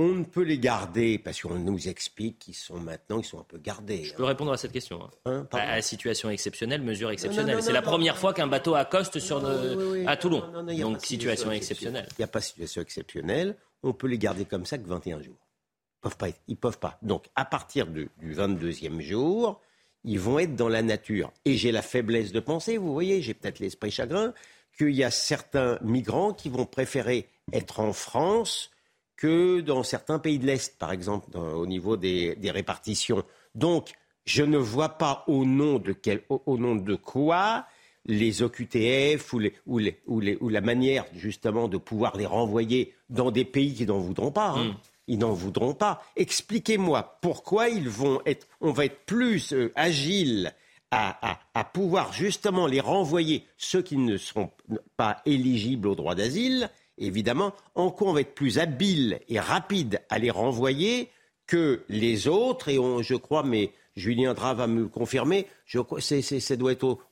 [0.00, 3.44] On ne peut les garder parce qu'on nous explique qu'ils sont maintenant, ils sont un
[3.44, 4.02] peu gardés.
[4.04, 5.00] Je peux répondre à cette question.
[5.04, 5.10] hein.
[5.24, 7.62] Hein, à, situation exceptionnelle, mesure exceptionnelle.
[7.62, 7.86] C'est la non.
[7.86, 10.04] première fois qu'un bateau accoste sur Non, le- oui, oui.
[10.08, 10.42] à Toulon.
[10.80, 12.06] Donc situation exceptionnelle.
[12.12, 13.56] Il n'y a pas de situation exceptionnelle.
[13.84, 15.36] On peut les garder comme ça que 21 jours.
[15.36, 16.28] Ils peuvent pas.
[16.30, 16.98] être- Ils peuvent pas.
[17.02, 19.60] Donc, à partir de- du 22e jour,
[20.02, 21.32] ils vont être dans la nature.
[21.44, 24.34] Et j'ai la faiblesse de penser, vous voyez, j'ai peut-être l'esprit chagrin,
[24.76, 28.70] qu'il y a certains migrants qui vont préférer être en France
[29.16, 33.22] que dans certains pays de l'Est, par exemple, dans- au niveau des, des répartitions.
[33.54, 33.92] Donc,
[34.24, 37.66] je ne vois pas au nom de, quel, au, au nom de quoi
[38.06, 42.26] les OQTF ou, les, ou, les, ou, les, ou la manière justement de pouvoir les
[42.26, 44.50] renvoyer dans des pays qui n'en voudront pas.
[44.50, 44.76] hein.
[45.06, 46.02] Ils n'en voudront pas.
[46.16, 50.52] Expliquez-moi pourquoi ils vont être, on va être plus euh, agile
[50.90, 54.50] à, à- à pouvoir justement les renvoyer, ceux qui ne seront
[54.96, 60.00] pas éligibles au droit d'asile, évidemment, en quoi on va être plus habile et rapide
[60.10, 61.10] à les renvoyer
[61.46, 65.78] que les autres, et on, je crois, mais Julien Drap va me le confirmer, je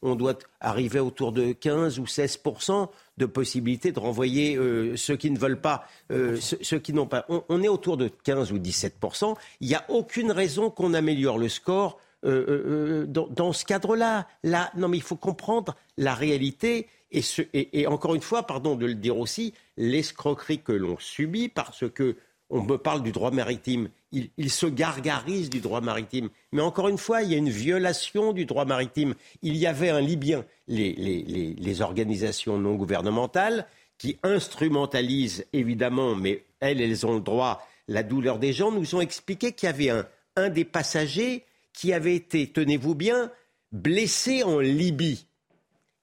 [0.03, 5.31] on doit arriver autour de 15 ou 16% de possibilité de renvoyer euh, ceux qui
[5.31, 7.27] ne veulent pas, euh, ceux, qui n'ont pas.
[7.29, 11.49] On, est autour de 15 ou 17% Il n'y a aucune raison qu'on améliore le
[11.49, 14.27] score euh, dans, ce cadre-là.
[14.42, 16.88] Là, non, mais il faut comprendre la réalité.
[17.12, 22.16] Et encore une fois, pardon de le dire aussi, l'escroquerie que l'on subit parce que
[22.52, 23.88] on me parle du droit maritime.
[24.12, 26.28] Il, se gargarise du droit maritime.
[26.52, 29.14] Mais encore une fois, il y a une violation du droit maritime.
[29.40, 37.06] Il y avait un Libyen, les, organisations non gouvernementales, qui instrumentalisent évidemment, mais elles, elles
[37.06, 40.04] ont le droit, la douleur des gens, nous ont expliqué qu'il y avait
[40.37, 43.30] un des passagers qui avait été, tenez-vous bien,
[43.72, 45.26] blessé en Libye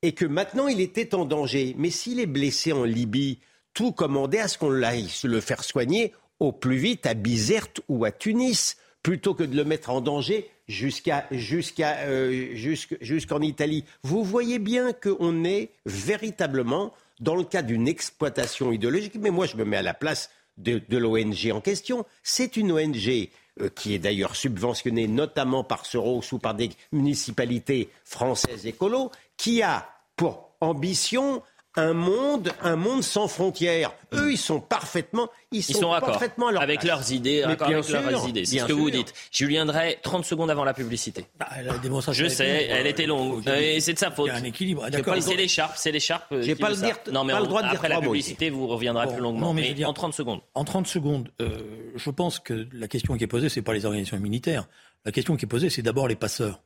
[0.02, 1.76] et que maintenant il était en danger.
[1.78, 3.38] Mais s'il est blessé en Libye,
[3.80, 6.12] tout commandait à ce qu'on le faire soigner
[6.42, 10.50] au plus vite à Bizerte ou à Tunis, plutôt que de le mettre en danger
[10.68, 13.86] euh, jusqu'- jusqu'en Italie.
[14.04, 19.16] Vous voyez bien qu'on est véritablement dans le cas d'une exploitation idéologique.
[19.18, 22.06] Mais moi, je me mets à la place de, de l'ONG en question.
[22.22, 23.30] C'est une ONG
[23.62, 29.62] euh, qui est d'ailleurs subventionnée notamment par Soros ou par des municipalités françaises écolo, qui
[29.62, 29.88] a
[30.18, 31.42] pour ambition
[31.80, 33.92] un monde, un monde sans frontières.
[34.14, 36.90] Eux, ils sont parfaitement, ils sont, Ils sont parfaitement à leur avec place.
[36.90, 38.46] leurs idées, Mais d'accord bien avec leurs sûr, idées.
[38.46, 39.14] C'est ce que vous dites.
[39.32, 41.26] Julien Drey, 30 secondes avant la publicité.
[41.40, 43.44] Bah, la démonstration Je sais, elle euh, était longue.
[43.80, 44.28] c'est de sa faute.
[44.28, 44.90] Il y a un équilibre.
[44.90, 45.16] D'accord.
[45.22, 46.32] c'est l'écharpe, c'est l'écharpe.
[46.32, 48.06] euh, J'ai pas le dire- Non, mais pas le droit de dire après la trois
[48.06, 49.48] mots publicité, vous reviendrez Bon, plus longuement.
[49.48, 50.42] non, mais mais je veux dire- en 30 secondes.
[50.56, 51.60] En 30 secondes, euh,
[51.96, 54.68] je pense que la question qui est posée, c'est pas les organisations militaires.
[55.06, 56.62] La question qui est posée, c'est d'abord les passeurs.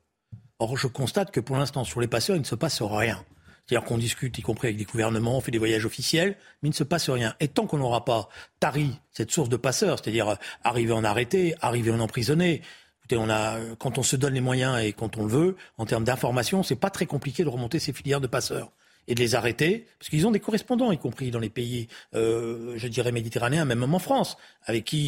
[0.59, 3.23] Or, je constate que pour l'instant, sur les passeurs, il ne se passe rien.
[3.65, 6.71] C'est-à-dire qu'on discute, y compris avec des gouvernements, on fait des voyages officiels, mais il
[6.71, 7.35] ne se passe rien.
[7.39, 11.55] Et tant qu'on n'aura pas tari cette source de passeurs, c'est-à-dire euh, arriver en arrêté,
[11.61, 12.61] arriver en emprisonné,
[12.99, 15.55] écoutez, on a, euh, quand on se donne les moyens et quand on le veut,
[15.77, 18.71] en termes d'information, c'est pas très compliqué de remonter ces filières de passeurs
[19.07, 22.73] et de les arrêter, parce qu'ils ont des correspondants, y compris dans les pays, euh,
[22.77, 25.07] je dirais méditerranéens, même en France, avec qui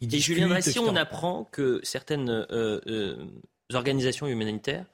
[0.00, 0.34] ils Et discutent.
[0.34, 0.84] Julien Drey, si etc.
[0.88, 3.24] on apprend que certaines euh, euh,
[3.72, 4.86] organisations humanitaires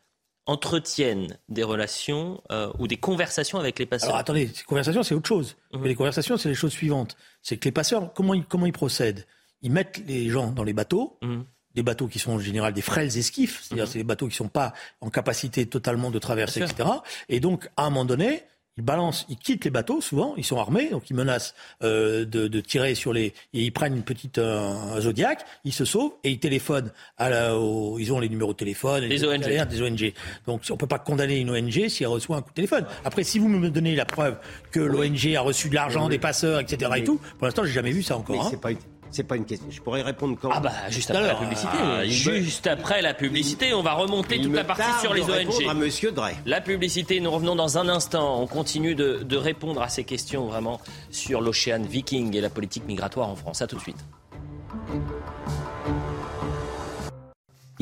[0.47, 4.11] entretiennent des relations euh, ou des conversations avec les passeurs.
[4.11, 5.57] Alors attendez, ces conversations, c'est autre chose.
[5.73, 5.81] Mhm.
[5.83, 7.17] Mais les conversations, c'est les choses suivantes.
[7.43, 9.27] C'est que les passeurs, comment ils, comment ils procèdent?
[9.63, 11.45] Ils mettent les gens dans les bateaux, Mhm.
[11.75, 14.49] des bateaux qui sont en général des frêles esquifs, c'est-à-dire c'est des bateaux qui sont
[14.49, 16.89] pas en capacité totalement de traverser, etc.
[17.29, 18.43] Et donc, à un moment donné,
[18.79, 22.49] ils balancent, ils quittent les bateaux, souvent, ils sont armés, donc ils menacent euh, de,
[22.49, 23.27] de tirer sur les...
[23.53, 27.29] Et ils prennent une petite euh, un Zodiac, ils se sauvent et ils téléphonent, à
[27.29, 29.67] la, au- ils ont les numéros de téléphone, Les ONG.
[29.69, 30.13] des ONG.
[30.47, 32.87] Donc on peut pas condamner une ONG si elle reçoit un coup de téléphone.
[33.05, 34.39] Après, si vous me donnez la preuve
[34.71, 36.91] que l'ONG a reçu de l'argent des passeurs, etc.
[36.97, 38.37] et tout, pour l'instant, j'ai jamais vu ça encore.
[38.55, 38.59] hein.
[38.59, 38.71] pas
[39.13, 39.67] c'est pas une question.
[39.71, 41.73] Je pourrais répondre quand Ah bah, Juste après la publicité.
[41.81, 45.35] ah, juste après la publicité, on va remonter Il toute la partie sur les à
[45.43, 45.77] ONG.
[45.77, 46.35] Monsieur Drey.
[46.47, 48.41] La publicité, nous revenons dans un instant.
[48.41, 52.87] On continue de, de répondre à ces questions vraiment sur l'Ocean Viking et la politique
[52.87, 53.63] migratoire en France.
[53.63, 53.99] À tout de suite.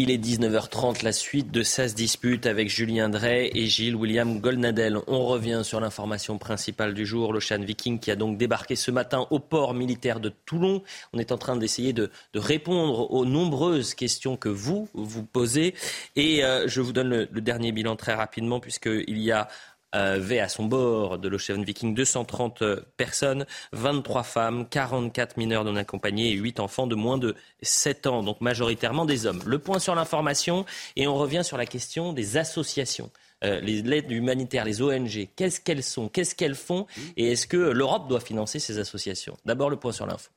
[0.02, 4.40] Il est 19h30, la suite de Ça se dispute avec Julien Drey et Gilles William
[4.40, 4.98] Goldnadel.
[5.06, 9.26] On revient sur l'information principale du jour, l'Ocean Viking qui a donc débarqué ce matin
[9.28, 10.82] au port militaire de Toulon.
[11.12, 15.74] On est en train d'essayer de, répondre aux nombreuses questions que vous vous posez.
[16.16, 19.48] Et euh, je vous donne le, le dernier bilan très rapidement puisqu'il y a
[19.92, 22.62] avait à son bord de l'Ocean Viking 230
[22.96, 28.22] personnes, 23 femmes, 44 mineurs non accompagnés et 8 enfants de moins de 7 ans,
[28.22, 29.42] donc majoritairement des hommes.
[29.46, 30.64] Le point sur l'information
[30.96, 33.10] et on revient sur la question des associations.
[33.42, 37.56] Euh, les aides humanitaires, les ONG, qu'est-ce qu'elles sont, qu'est-ce qu'elles font et est-ce que
[37.56, 39.36] l'Europe doit financer ces associations?
[39.46, 40.30] D'abord le point sur l'info.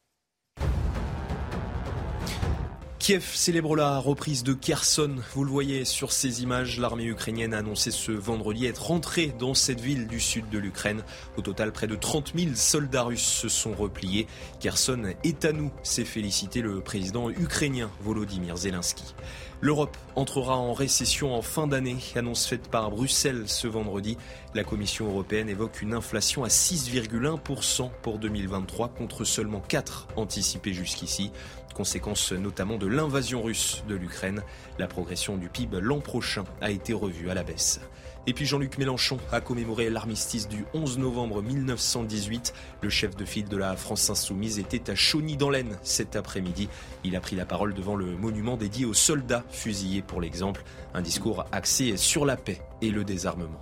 [3.04, 5.16] Kiev célèbre la reprise de Kherson.
[5.34, 9.54] Vous le voyez sur ces images, l'armée ukrainienne a annoncé ce vendredi être rentrée dans
[9.54, 11.04] cette ville du sud de l'Ukraine.
[11.36, 14.26] Au total, près de 30 000 soldats russes se sont repliés.
[14.62, 19.14] Kherson est à nous, s'est félicité le président ukrainien Volodymyr Zelensky.
[19.60, 24.18] L'Europe entrera en récession en fin d'année, annonce faite par Bruxelles ce vendredi.
[24.54, 31.32] La Commission européenne évoque une inflation à 6,1% pour 2023 contre seulement 4 anticipés jusqu'ici.
[31.74, 34.44] Conséquence notamment de l'invasion russe de l'Ukraine.
[34.78, 37.82] La progression du PIB l'an prochain a été revue à la baisse.
[38.26, 42.54] Et puis Jean-Luc Mélenchon a commémoré l'armistice du 11 novembre 1918.
[42.82, 46.70] Le chef de file de la France insoumise était à Chauny dans l'Aisne cet après-midi.
[47.04, 50.64] Il a pris la parole devant le monument dédié aux soldats fusillés pour l'exemple.
[50.94, 53.60] Un discours axé sur la paix et le désarmement.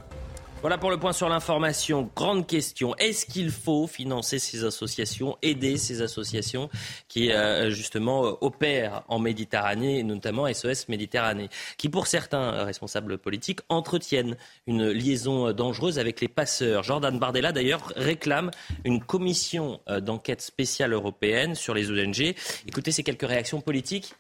[0.62, 2.12] Voilà pour le point sur l'information.
[2.16, 2.96] Grande question.
[2.98, 6.70] Est-ce qu'il faut financer ces associations, aider ces associations
[7.08, 13.18] qui euh, justement euh, opèrent en Méditerranée, notamment SOS Méditerranée, qui pour certains euh, responsables
[13.18, 16.84] politiques entretiennent une liaison dangereuse avec les passeurs?
[16.84, 18.52] Jordan Bardella d'ailleurs réclame
[18.86, 22.36] une commission d'enquête spéciale européenne sur les ONG.
[22.68, 24.14] Écoutez ces quelques réactions politiques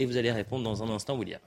[0.00, 1.40] et vous allez répondre dans un instant, William.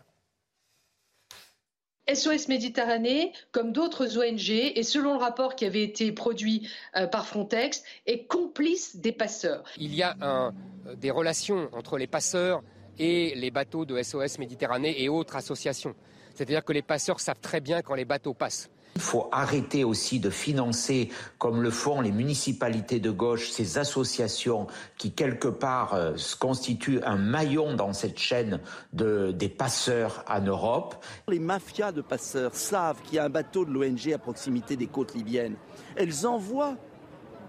[2.13, 7.27] SOS Méditerranée, comme d'autres ONG, et selon le rapport qui avait été produit euh, par
[7.27, 9.63] Frontex, est complice des passeurs.
[9.77, 10.51] Il y a euh,
[10.95, 12.61] des relations entre les passeurs
[12.97, 15.95] et les bateaux de SOS Méditerranée et autres associations.
[16.33, 18.69] C'est-à-dire que les passeurs savent très bien quand les bateaux passent.
[18.95, 24.67] Il faut arrêter aussi de financer, comme le font les municipalités de gauche, ces associations
[24.97, 28.59] qui, quelque part, euh, constituent un maillon dans cette chaîne
[28.91, 30.95] de, des passeurs en Europe.
[31.29, 34.87] Les mafias de passeurs savent qu'il y a un bateau de l'ONG à proximité des
[34.87, 35.55] côtes libyennes.
[35.95, 36.75] Elles envoient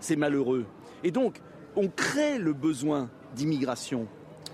[0.01, 0.67] ces malheureux.
[1.03, 1.41] Et donc,
[1.77, 4.07] on crée le besoin d'immigration.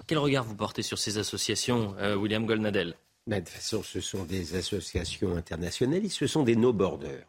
[0.07, 2.94] Quel regard vous portez sur ces associations, euh, William Goldnadel?
[3.26, 7.26] De toute façon, ce sont des associations internationales, ce sont des no-borders.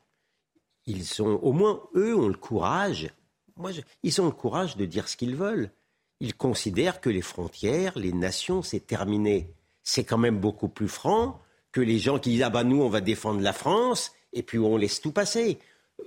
[0.86, 3.10] Ils sont, au moins, eux ont le courage,
[3.57, 3.71] moi,
[4.03, 5.71] ils ont le courage de dire ce qu'ils veulent.
[6.19, 9.49] Ils considèrent que les frontières, les nations, c'est terminé.
[9.83, 11.39] C'est quand même beaucoup plus franc
[11.71, 14.60] que les gens qui disent Ah ben nous, on va défendre la France, et puis
[14.60, 15.60] on laisse tout passer.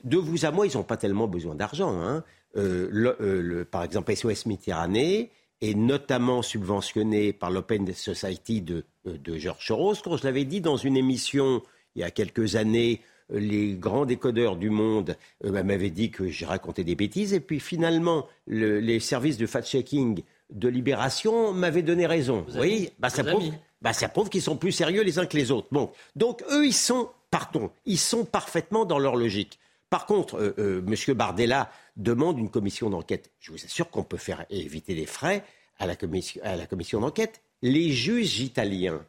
[0.05, 2.01] De vous à moi, ils n'ont pas tellement besoin d'argent.
[2.01, 2.25] hein.
[2.57, 9.37] Euh, euh, par exemple, SOS Méditerranée est notamment subventionné par l'Open Society de, euh, de
[9.39, 9.95] Georges Soros.
[10.03, 11.63] Quand je l'avais dit dans une émission
[11.97, 13.01] il y a quelques années,
[13.33, 17.35] euh, les grands décodeurs du monde euh, bah, m'avaient dit que j'ai raconté des bêtises.
[17.35, 22.45] Et puis finalement, le- les services de fact-checking de Libération m'avaient donné raison.
[22.49, 25.37] Vous voyez bah, ça, prouve, bah, ça prouve qu'ils sont plus sérieux les uns que
[25.37, 25.69] les autres.
[25.71, 25.91] Bon.
[26.17, 29.59] Donc eux, ils sont, pardon, ils sont parfaitement dans leur logique.
[29.91, 31.15] Par contre, euh, euh, M.
[31.15, 33.33] Bardella demande une commission d'enquête.
[33.41, 35.45] Je vous assure qu'on peut faire éviter les frais
[35.81, 37.43] à la commission, d'enquête.
[37.63, 39.05] Les juges italiens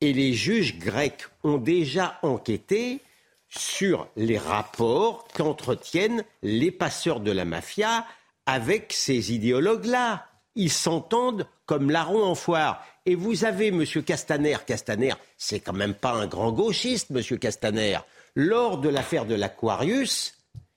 [0.00, 3.00] et les juges grecs ont déjà enquêté
[3.48, 8.04] sur les rapports qu'entretiennent les passeurs de la mafia
[8.46, 10.26] avec ces idéologues-là.
[10.54, 12.84] Ils s'entendent comme larron en foire.
[13.06, 13.84] Et vous avez M.
[14.04, 14.56] Castaner.
[14.66, 17.38] Castaner, c'est quand même pas un grand gauchiste, M.
[17.38, 17.98] Castaner.
[18.40, 20.32] Lors de l'affaire de l'Aquarius,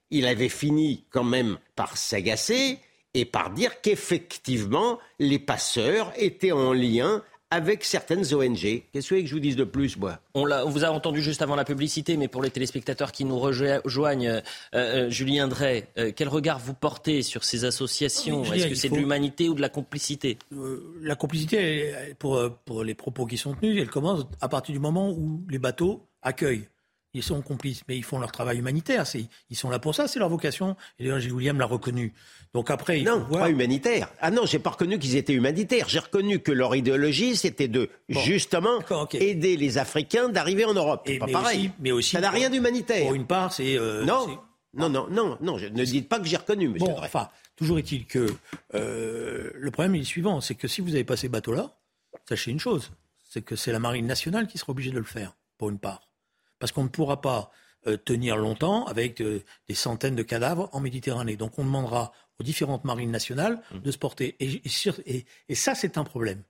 [0.10, 2.80] il avait fini quand même par s'agacer
[3.14, 7.22] et par dire qu'effectivement, les passeurs étaient en lien
[7.52, 8.58] avec certaines ONG.
[8.92, 10.18] Qu'est-ce que vous voulez que je vous dise de plus, moi?
[10.34, 14.28] On, vous a entendu juste avant la publicité, mais pour les téléspectateurs qui nous rejoignent,
[14.28, 14.42] euh,
[14.74, 18.44] euh, Julien Drey, euh, quel regard vous portez sur ces associations?
[18.44, 20.40] Est-ce que c'est de l'humanité ou de la complicité?
[21.04, 25.12] La complicité, pour, pour les propos qui sont tenus, elle commence à partir du moment
[25.12, 26.71] où les bateaux accueillent
[27.14, 29.04] ils sont complices, mais ils font leur travail humanitaire.
[29.50, 30.78] Ils sont là pour ça, c'est leur vocation.
[30.98, 32.14] Et d'ailleurs, Gilles William l'a reconnu.
[32.54, 34.10] Donc après, non, pas humanitaire.
[34.22, 35.90] Ah non, j'ai pas reconnu qu'ils étaient humanitaires.
[35.90, 38.80] J'ai reconnu que leur idéologie, c'était de justement
[39.14, 41.04] aider les Africains d'arriver en Europe.
[41.06, 41.72] Et, pas pareil.
[41.80, 43.06] mais aussi, ça n'a rien d'humanitaire.
[43.06, 44.40] Pour une part, c'est euh, non,
[44.74, 45.58] non, non, non, non.
[45.58, 46.88] ne dites pas que j'ai reconnu, Monsieur.
[46.88, 48.28] Bon, enfin, toujours est-il que
[48.74, 51.76] euh, le problème est le suivant, c'est que si vous avez pas ces bateaux-là,
[52.28, 52.92] sachez une chose,
[53.30, 56.11] c'est que c'est la marine nationale qui sera obligée de le faire, pour une part
[56.62, 57.52] parce qu'on ne pourra pas
[57.88, 61.36] euh, tenir longtemps avec euh, des centaines de cadavres en Méditerranée.
[61.36, 63.80] Donc on demandera aux différentes marines nationales mmh.
[63.80, 64.38] de se porter.
[64.40, 66.44] Et, ça, c'est un problème.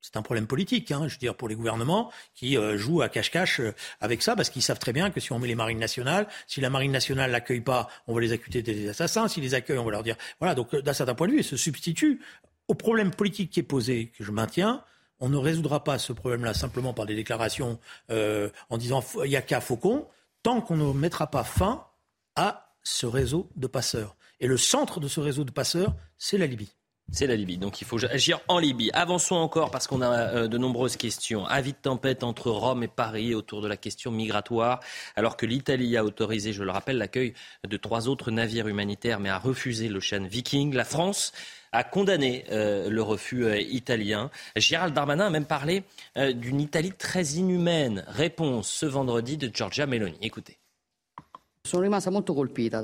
[0.00, 3.10] C'est un problème politique, hein, je veux dire, pour les gouvernements qui euh, jouent à
[3.10, 3.60] cache-cache
[4.00, 6.62] avec ça, parce qu'ils savent très bien que si on met les marines nationales, si
[6.62, 9.28] la marine nationale l'accueille pas, on va les accuser des assassins.
[9.28, 10.54] S'ils les accueillent, on va leur dire, voilà.
[10.54, 12.20] Donc d'un certain point de vue, ils se substituent
[12.66, 14.82] au problème politique qui est posé, que je maintiens,
[15.22, 17.78] on ne résoudra pas ce problème-là simplement par des déclarations
[18.10, 20.06] euh, en disant il n'y a qu'à Faucon,
[20.42, 21.86] tant qu'on ne mettra pas fin
[22.34, 24.16] à ce réseau de passeurs.
[24.40, 26.72] Et le centre de ce réseau de passeurs, c'est la Libye.
[27.12, 28.90] C'est la Libye, donc il faut agir en Libye.
[28.94, 31.46] Avançons encore parce qu'on a euh, de nombreuses questions.
[31.46, 34.80] Avis de tempête entre Rome et Paris autour de la question migratoire,
[35.14, 37.34] alors que l'Italie a autorisé, je le rappelle, l'accueil
[37.68, 40.74] de trois autres navires humanitaires, mais a refusé l'Ocean Viking.
[40.74, 41.32] La France
[41.72, 44.30] a condamné euh, le refus euh, italien.
[44.56, 45.84] Gérald Darmanin a même parlé
[46.16, 48.04] euh, d'une Italie très inhumaine.
[48.06, 50.18] Réponse ce vendredi de Giorgia Meloni.
[50.20, 50.58] Écoutez.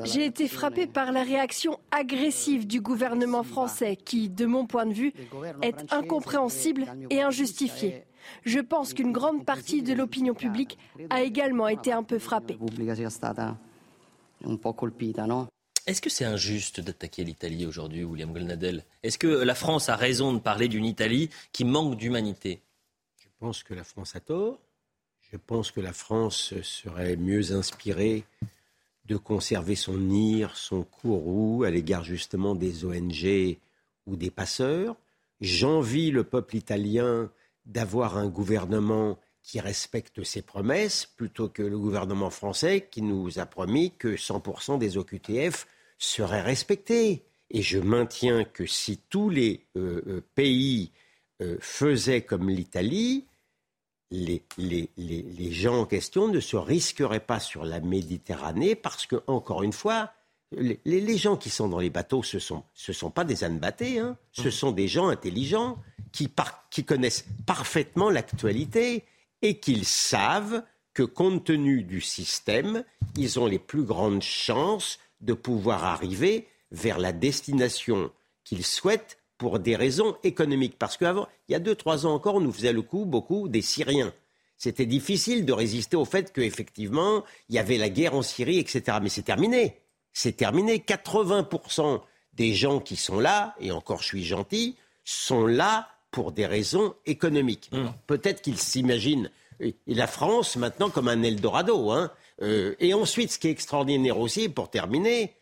[0.05, 4.95] J'ai été frappé par la réaction agressive du gouvernement français qui, de mon point de
[4.95, 5.13] vue,
[5.63, 8.05] est incompréhensible et injustifiée.
[8.45, 10.79] Je pense qu'une grande partie de l'opinion publique
[11.11, 12.57] a également été un peu frappée.
[15.89, 20.35] Est-ce que c'est injuste d'attaquer l'Italie aujourd'hui, William Golnadel Est-ce que la France a raison
[20.35, 22.61] de parler d'une Italie qui manque d'humanité?
[23.17, 24.59] Je pense que la France a tort.
[25.33, 28.25] Je pense que la France serait mieux inspirée
[29.07, 33.57] de conserver son IR, son courroux à l'égard justement des ONG
[34.07, 34.95] ou des passeurs.
[35.41, 37.31] J'envie le peuple italien
[37.65, 43.47] d'avoir un gouvernement qui respecte ses promesses plutôt que le gouvernement français qui nous a
[43.47, 45.67] promis que 100% des OQTF
[45.99, 47.25] serait respecté.
[47.51, 50.93] Et je maintiens que si tous les euh, euh, pays
[51.43, 53.27] euh, faisaient comme l'Italie,
[54.11, 54.43] les,
[55.53, 60.13] gens en question ne se risqueraient pas sur la Méditerranée parce que, encore une fois,
[60.53, 63.99] les, gens qui sont dans les bateaux, ce ne sont, sont pas des ânes battés,
[63.99, 64.17] hein.
[64.33, 65.77] ce sont des gens intelligents
[66.11, 66.31] qui,
[66.71, 69.05] qui connaissent parfaitement l'actualité
[69.43, 70.63] et qu'ils savent
[70.95, 72.85] que, compte tenu du système,
[73.17, 78.11] ils ont les plus grandes chances de pouvoir arriver vers la destination
[78.45, 80.79] qu'ils souhaitent pour des raisons économiques.
[80.79, 83.49] Parce qu'avant, il y a deux, trois ans encore, on nous faisait le coup beaucoup
[83.49, 84.13] des Syriens.
[84.57, 88.99] C'était difficile de résister au fait qu'effectivement, il y avait la guerre en Syrie, etc.
[89.01, 89.77] Mais c'est terminé.
[90.13, 90.79] C'est terminé.
[90.79, 92.01] 80%
[92.33, 96.95] des gens qui sont là, et encore je suis gentil, sont là pour des raisons
[97.07, 97.71] économiques.
[97.73, 97.87] Mmh.
[98.07, 99.31] Peut-être qu'ils s'imaginent
[99.87, 101.91] la France maintenant comme un Eldorado.
[101.91, 102.11] Hein.
[102.43, 105.35] Euh, et ensuite, ce qui est extraordinaire aussi, pour terminer,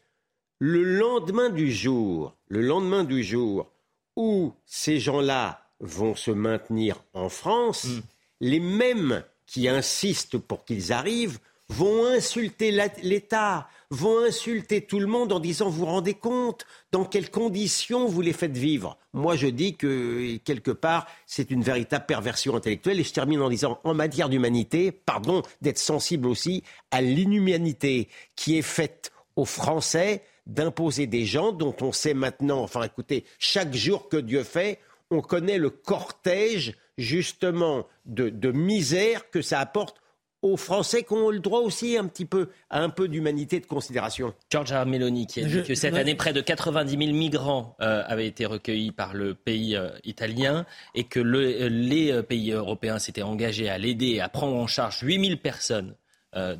[0.59, 3.71] le lendemain du jour, le lendemain du jour
[4.17, 8.01] où ces gens-là vont se maintenir en France, mm.
[8.41, 12.71] les mêmes qui insistent pour qu'ils arrivent vont insulter
[13.03, 18.07] l'État, vont insulter tout le monde en disant vous vous rendez compte dans quelles conditions
[18.07, 18.99] vous les faites vivre?
[19.13, 23.01] Moi, je dis que quelque part, c'est une véritable perversion intellectuelle.
[23.01, 28.59] Et je termine en disant, en matière d'humanité, pardon d'être sensible aussi à l'inhumanité qui
[28.59, 34.09] est faite aux Français d'imposer des gens dont on sait maintenant, enfin écoutez, chaque jour
[34.09, 34.79] que Dieu fait,
[35.11, 40.01] on connaît le cortège justement de, de misère que ça apporte
[40.43, 43.67] aux Français qui ont le droit aussi un petit peu à un peu d'humanité, de
[43.67, 44.35] considération.
[44.51, 48.27] Georgia Meloni qui a dit que cette année, près de 90 000 migrants euh, avaient
[48.27, 53.23] été recueillis par le pays euh, italien et que le, les euh, pays européens s'étaient
[53.23, 55.95] engagés à l'aider à prendre en charge 8 000 personnes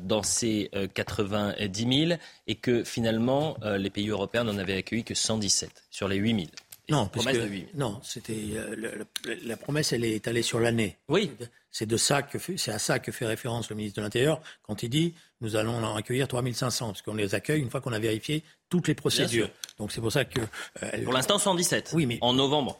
[0.01, 5.83] dans ces 90 000 et que finalement les pays européens n'en avaient accueilli que 117
[5.91, 6.47] sur les 8 000.
[6.89, 7.71] Non, parce promesse que, de 8 000.
[7.75, 9.03] non, c'était euh,
[9.43, 10.97] la promesse, elle est étalée sur l'année.
[11.09, 11.31] Oui.
[11.69, 14.83] C'est de ça que c'est à ça que fait référence le ministre de l'Intérieur quand
[14.83, 17.99] il dit nous allons en accueillir 3500 parce qu'on les accueille une fois qu'on a
[17.99, 19.49] vérifié toutes les procédures.
[19.77, 20.39] Donc c'est pour ça que
[20.83, 21.91] euh, Pour l'instant, 117.
[21.93, 22.77] Oui, mais en novembre.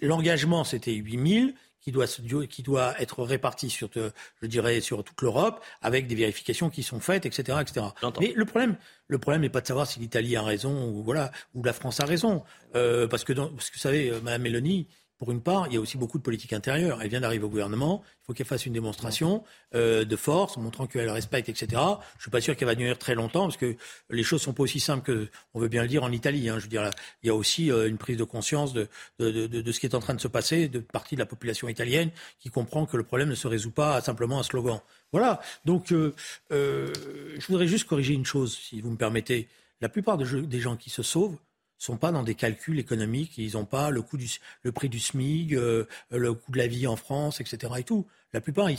[0.00, 1.54] l'engagement c'était 8000
[1.88, 4.10] qui doit qui doit être réparti sur te-
[4.42, 7.86] je dirais sur toute l'Europe avec des vérifications qui sont faites etc etc.
[8.20, 8.76] Mais le problème
[9.08, 12.00] le problème n'est pas de savoir si l'Italie a raison ou voilà ou la France
[12.00, 12.42] a raison
[12.76, 14.86] Euh, parce que dans- parce que vous savez euh, Madame Mélanie
[15.18, 17.02] pour une part, il y a aussi beaucoup de politique intérieure.
[17.02, 18.02] Elle vient d'arriver au gouvernement.
[18.06, 19.42] Il faut qu'elle fasse une démonstration
[19.74, 21.66] euh, de force, montrant qu'elle respecte, etc.
[21.72, 23.76] Je ne suis pas sûr qu'elle va tenir très longtemps, parce que
[24.10, 26.48] les choses sont pas aussi simples que, on veut bien le dire, en Italie.
[26.48, 26.58] hein.
[26.58, 26.90] Je veux dire, là,
[27.22, 28.88] il y a aussi euh, une prise de conscience de,
[29.18, 31.68] de, de- ce qui est en train de se passer, de partie de la population
[31.68, 34.80] italienne qui comprend que le problème ne se résout pas à simplement un slogan.
[35.12, 35.40] Voilà.
[35.64, 36.14] Donc, euh,
[36.52, 36.92] euh,
[37.38, 39.48] je voudrais juste corriger une chose, si vous me permettez.
[39.80, 41.36] La plupart des gens qui se sauvent
[41.78, 44.28] sont pas dans des calculs économiques, ils n'ont pas le coût du,
[44.62, 47.72] le prix du SMIC, euh, le coût de la vie en France, etc.
[47.78, 48.06] Et tout.
[48.32, 48.78] La plupart, ils,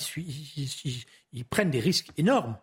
[1.34, 2.58] ils- prennent des risques énormes.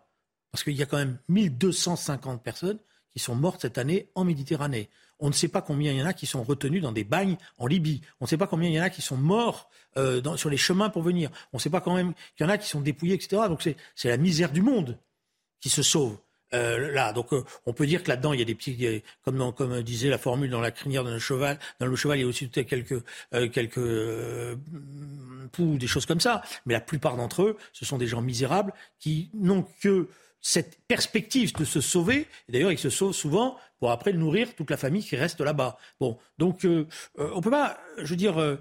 [0.51, 2.79] Parce qu'il y a quand même 1250 personnes
[3.11, 4.89] qui sont mortes cette année en Méditerranée.
[5.19, 7.37] On ne sait pas combien il y en a qui sont retenus dans des bagnes
[7.57, 8.01] en Libye.
[8.19, 10.57] On ne sait pas combien il y en a qui sont morts euh, sur les
[10.57, 11.31] chemins pour venir.
[11.53, 13.43] On ne sait pas quand même qu'il y en a qui sont dépouillés, etc.
[13.49, 14.99] Donc c'est la misère du monde
[15.59, 16.17] qui se sauve.
[16.53, 19.81] Euh, là, donc euh, on peut dire que là-dedans il y a des petits, comme,
[19.81, 22.49] disait la formule dans la crinière d'un cheval, dans le cheval il y a aussi
[22.49, 24.55] quelques euh, quelques euh,
[25.51, 26.41] poux, des choses comme ça.
[26.65, 30.07] Mais la plupart d'entre eux, ce sont des gens misérables qui n'ont que
[30.39, 32.27] cette perspective de se sauver.
[32.47, 35.77] D'ailleurs, ils se sauvent souvent pour après nourrir toute la famille qui reste là-bas.
[35.99, 36.87] Bon, donc euh,
[37.17, 38.57] on peut pas, je veux dire.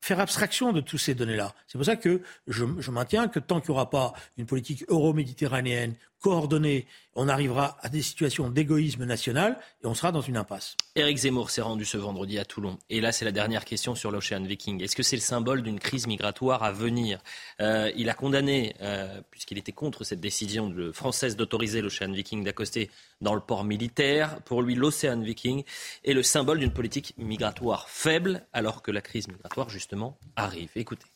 [0.00, 1.52] faire abstraction de toutes ces données-là.
[1.66, 5.94] C'est pour ça que je maintiens que tant qu'il n'y aura pas une politique euro-méditerranéenne
[6.20, 6.86] coordonnée,
[7.20, 10.76] on arrivera à des situations d'égoïsme national et on sera dans une impasse.
[10.94, 12.78] Éric Zemmour s'est rendu ce vendredi à Toulon.
[12.90, 14.80] Et là, c'est la dernière question sur l'Ocean Viking.
[14.82, 17.20] Est-ce que c'est le symbole d'une crise migratoire à venir?
[17.60, 22.44] Euh, Il a condamné, euh, puisqu'il était contre cette décision de- française d'autoriser l'Ocean Viking
[22.44, 22.88] d'accoster
[23.20, 24.40] dans le port militaire.
[24.42, 25.64] Pour lui, l'Ocean Viking
[26.04, 30.70] est le symbole d'une politique migratoire faible, alors que la crise migratoire, justement, arrive.
[30.76, 31.06] Écoutez.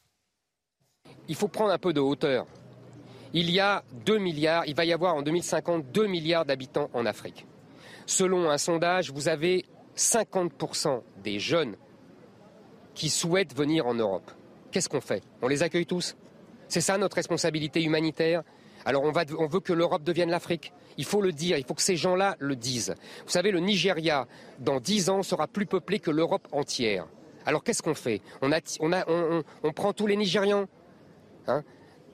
[1.29, 2.47] Il faut prendre un peu de hauteur.
[3.35, 7.07] Il y a 2 milliards, il va y avoir en 2050 2 milliards d'habitants en
[7.07, 7.47] Afrique.
[8.07, 9.65] Selon un sondage, vous avez
[9.97, 11.77] 50% des jeunes
[12.95, 14.31] qui souhaitent venir en Europe.
[14.71, 15.23] Qu'est-ce qu'on fait?
[15.41, 16.17] On les accueille tous?
[16.69, 18.43] C'est ça notre responsabilité humanitaire?
[18.85, 20.73] Alors on, veut que l'Europe devienne l'Afrique.
[20.99, 22.95] Il faut le dire, il faut que ces gens-là le disent.
[23.25, 24.27] Vous savez, le Nigeria,
[24.59, 27.07] dans 10 ans, sera plus peuplé que l'Europe entière.
[27.47, 28.21] Alors qu'est-ce qu'on fait?
[28.43, 30.67] On prend tous les Nigérians
[31.47, 31.65] Hein?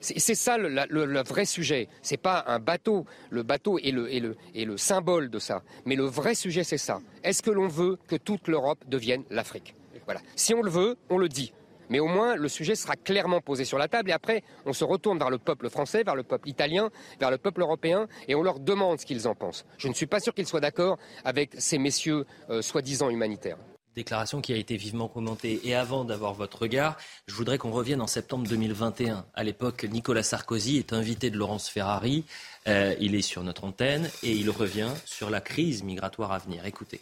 [0.01, 1.87] C'est ça le, vrai sujet.
[2.01, 3.05] C'est pas un bateau.
[3.29, 5.63] Le bateau est le symbole de ça.
[5.85, 7.01] Mais le vrai sujet, c'est ça.
[7.23, 9.75] Est-ce que l'on veut que toute l'Europe devienne l'Afrique?
[10.05, 10.21] Voilà.
[10.35, 11.53] Si on le veut, on le dit.
[11.89, 14.11] Mais au moins, le sujet sera clairement posé sur la table.
[14.11, 16.89] Et après, on se retourne vers le peuple français, vers le peuple italien,
[17.19, 19.65] vers le peuple européen, et on leur demande ce qu'ils en pensent.
[19.77, 23.57] Je ne suis pas sûr qu'ils soient d'accord avec ces messieurs euh, soi-disant humanitaires.
[23.95, 25.59] Déclaration qui a été vivement commentée.
[25.63, 29.25] Et avant d'avoir votre regard, je voudrais qu'on revienne en septembre 2021.
[29.33, 32.23] À l'époque, Nicolas Sarkozy est invité de Laurence Ferrari.
[32.67, 36.65] Euh, il est sur notre antenne et il revient sur la crise migratoire à venir.
[36.65, 37.01] Écoutez.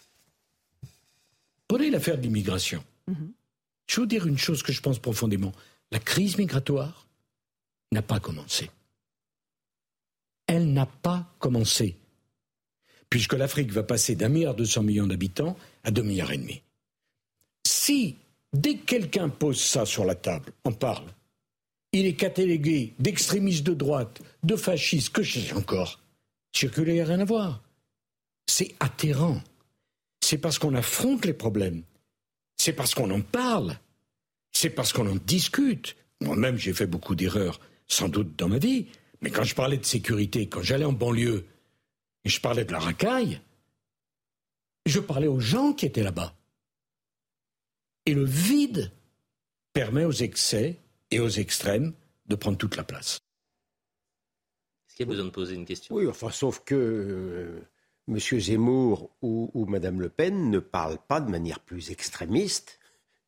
[1.67, 2.83] Prenez l'affaire de l'immigration.
[3.07, 5.51] Je vais vous dire une chose que je pense profondément.
[5.91, 7.07] La crise migratoire
[7.91, 8.69] n'a pas commencé.
[10.47, 11.97] Elle n'a pas commencé.
[13.09, 16.61] Puisque l'Afrique va passer d'un milliard deux cents millions d'habitants à deux milliards et demi.
[17.87, 18.17] Si,
[18.51, 21.07] dès que quelqu'un pose ça sur la table, on parle,
[21.93, 26.01] il est catalogué d'extrémistes de droite, de fascistes, que je sais encore,
[26.53, 27.63] circuler, il a rien à voir.
[28.45, 29.41] C'est atterrant.
[30.19, 31.83] C'est parce qu'on affronte les problèmes.
[32.57, 33.77] C'est parce qu'on en parle.
[34.51, 35.95] C'est parce qu'on en discute.
[36.19, 38.87] Moi-même, j'ai fait beaucoup d'erreurs, sans doute dans ma vie.
[39.21, 41.45] Mais quand je parlais de sécurité, quand j'allais en banlieue,
[42.25, 43.39] et je parlais de la racaille,
[44.85, 46.33] je parlais aux gens qui étaient là-bas.
[48.07, 48.93] Et le vide
[49.73, 50.77] permet aux excès
[51.11, 51.93] et aux extrêmes
[52.27, 53.19] de prendre toute la place.
[54.87, 55.93] Est-ce qu'il y a besoin de poser une question?
[55.93, 57.67] Oui, enfin, sauf que euh,
[58.07, 58.17] M.
[58.17, 62.79] Zemmour ou, ou Mme Le Pen ne parlent pas de manière plus extrémiste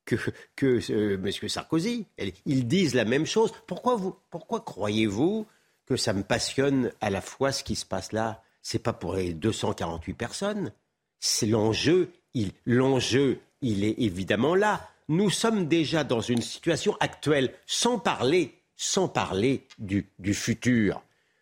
[0.06, 0.16] que,
[0.56, 1.50] que euh, M.
[1.50, 2.08] Sarkozy.
[2.46, 3.52] Ils disent la même chose.
[3.68, 5.46] Pourquoi, vous, pourquoi croyez-vous
[5.88, 8.42] que ça me passionne à la fois ce qui se passe là?
[8.62, 10.72] C'est pas pour les 248 personnes.
[11.20, 12.14] C'est l'enjeu.
[12.34, 14.90] Il, l'enjeu, il est évidemment là.
[15.08, 21.02] Nous sommes déjà dans une situation actuelle, sans parler, sans parler du, futur.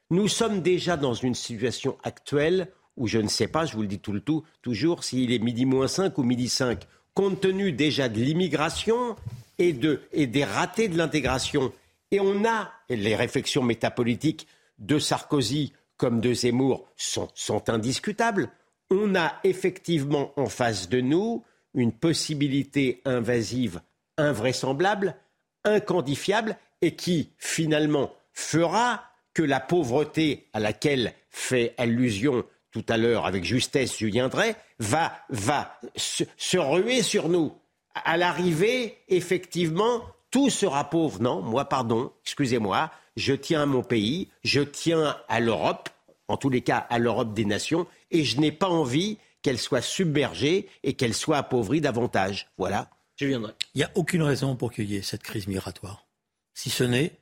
[0.09, 3.87] Nous sommes déjà dans une situation actuelle où je ne sais pas, je vous le
[3.87, 6.87] dis tout le tout, toujours s'il est midi moins 5 ou midi 5.
[7.13, 9.15] compte tenu déjà de l'immigration
[9.59, 11.73] et, de, et des ratés de l'intégration.
[12.11, 14.47] Et on a les réflexions métapolitiques
[14.79, 18.49] de Sarkozy comme de Zemmour sont indiscutables.
[18.89, 21.43] On a effectivement en face de nous
[21.77, 23.79] une possibilité invasive
[24.17, 25.15] invraisemblable,
[25.63, 29.03] inquantifiable et qui finalement fera
[29.33, 35.13] que la pauvreté à laquelle fait allusion tout à l'heure avec justesse Julien Drey va,
[35.29, 37.53] va se, se ruer sur nous.
[37.93, 40.01] À l'arrivée, effectivement,
[40.31, 41.21] tout sera pauvre.
[41.21, 45.89] Non, moi, pardon, excusez-moi, je tiens à mon pays, je tiens à l'Europe,
[46.27, 49.17] en tous les cas à l'Europe des nations, et je n'ai pas envie
[49.47, 52.51] qu'elle soit submergée et qu'elle soit appauvrie davantage.
[52.57, 52.89] Voilà.
[53.21, 56.05] Il n'y a aucune raison pour qu'il y ait cette crise migratoire,
[56.53, 57.21] si ce n'est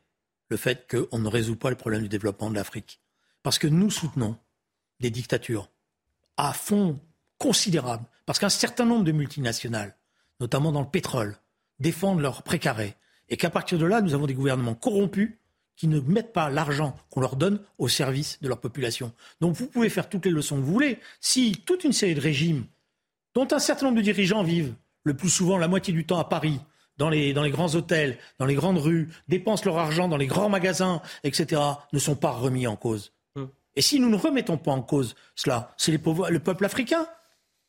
[0.50, 3.00] le fait qu'on ne résout pas le problème du développement de l'Afrique.
[3.44, 4.40] Parce que nous soutenons
[5.00, 5.70] des dictatures
[6.36, 7.00] à fond
[7.38, 9.96] considérable, parce qu'un certain nombre de multinationales,
[10.40, 11.38] notamment dans le pétrole,
[11.78, 12.96] défendent leurs précarés,
[13.30, 15.38] et qu'à partir de là, nous avons des gouvernements corrompus
[15.76, 19.12] qui ne mettent pas l'argent qu'on leur donne au service de leur population.
[19.42, 21.00] Donc vous pouvez faire toutes les leçons que vous voulez.
[21.20, 22.66] Si toute une série de régimes,
[23.34, 24.74] dont un certain nombre de dirigeants vivent
[25.04, 26.60] le plus souvent la moitié du temps à Paris,
[26.98, 30.28] dans les, dans les grands hôtels, dans les grandes rues, dépensent leur argent dans les
[30.28, 31.62] grands magasins, etc.,
[31.92, 33.12] ne sont pas remis en cause.
[33.36, 33.50] Hum.
[33.76, 37.06] Et si nous ne remettons pas en cause cela, c'est le peuple africain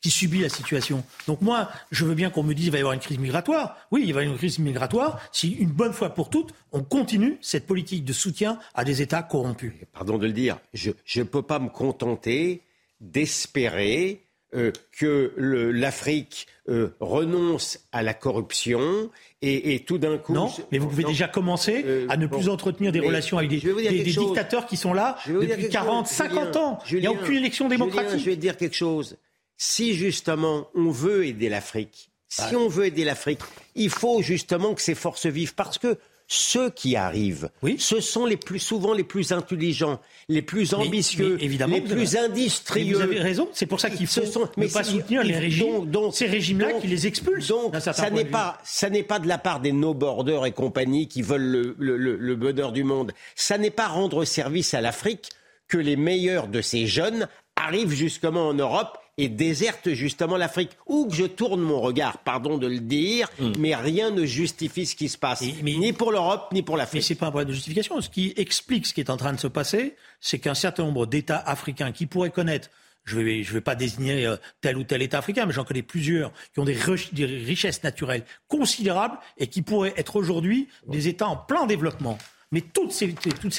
[0.01, 1.05] qui subit la situation.
[1.27, 3.77] Donc moi, je veux bien qu'on me dise qu'il va y avoir une crise migratoire.
[3.91, 6.83] Oui, il va y avoir une crise migratoire si, une bonne fois pour toutes, on
[6.83, 9.73] continue cette politique de soutien à des États corrompus.
[9.93, 12.63] Pardon de le dire, je ne peux pas me contenter
[13.01, 19.11] d'espérer euh, que l'Afrique euh, renonce à la corruption
[19.43, 20.33] et, tout d'un coup.
[20.33, 24.03] Non, mais vous pouvez déjà commencer euh, à ne plus entretenir des relations avec des,
[24.03, 26.79] dictateurs qui sont là depuis 40, 50 ans.
[26.91, 28.21] il n'y a aucune élection démocratique.
[28.21, 29.17] je vais dire quelque chose
[29.57, 33.41] si justement on veut aider l'Afrique, si on veut aider l'Afrique,
[33.75, 35.99] il faut justement que ces forces vivent parce que
[36.29, 41.81] ceux qui arrivent, ce sont les plus souvent les plus intelligents, les plus ambitieux, les
[41.81, 42.97] plus industrieux.
[42.97, 44.23] vous avez raison, c'est pour ça qu'il faut
[44.57, 47.49] ne pas soutenir les régimes, ces régimes-là qui les expulsent.
[47.49, 51.07] Donc, ça n'est pas, ça n'est pas de la part des no borders et compagnie
[51.07, 53.13] qui veulent le, le bonheur du monde.
[53.37, 55.31] Ça n'est pas rendre service à l'Afrique
[55.69, 60.71] que les meilleurs de ces jeunes arrivent justement en Europe et déserte justement l'Afrique.
[60.87, 63.53] Où que je tourne mon regard, pardon de le dire, hmm.
[63.59, 67.01] mais rien ne justifie ce qui se passe, ni pour l'Europe, ni pour l'Afrique.
[67.01, 68.01] Mais ce n'est pas un problème de justification.
[68.01, 71.07] Ce qui explique ce qui est en train de se passer, c'est qu'un certain nombre
[71.07, 72.69] d'États africains qui pourraient connaître
[73.07, 75.65] je ne vais, je vais pas désigner euh, tel ou tel État africain, mais j'en
[75.65, 81.29] connais plusieurs qui ont des, richesses naturelles considérables et qui pourraient être aujourd'hui des États
[81.29, 82.19] en plein développement.
[82.53, 83.15] Mais toutes ces,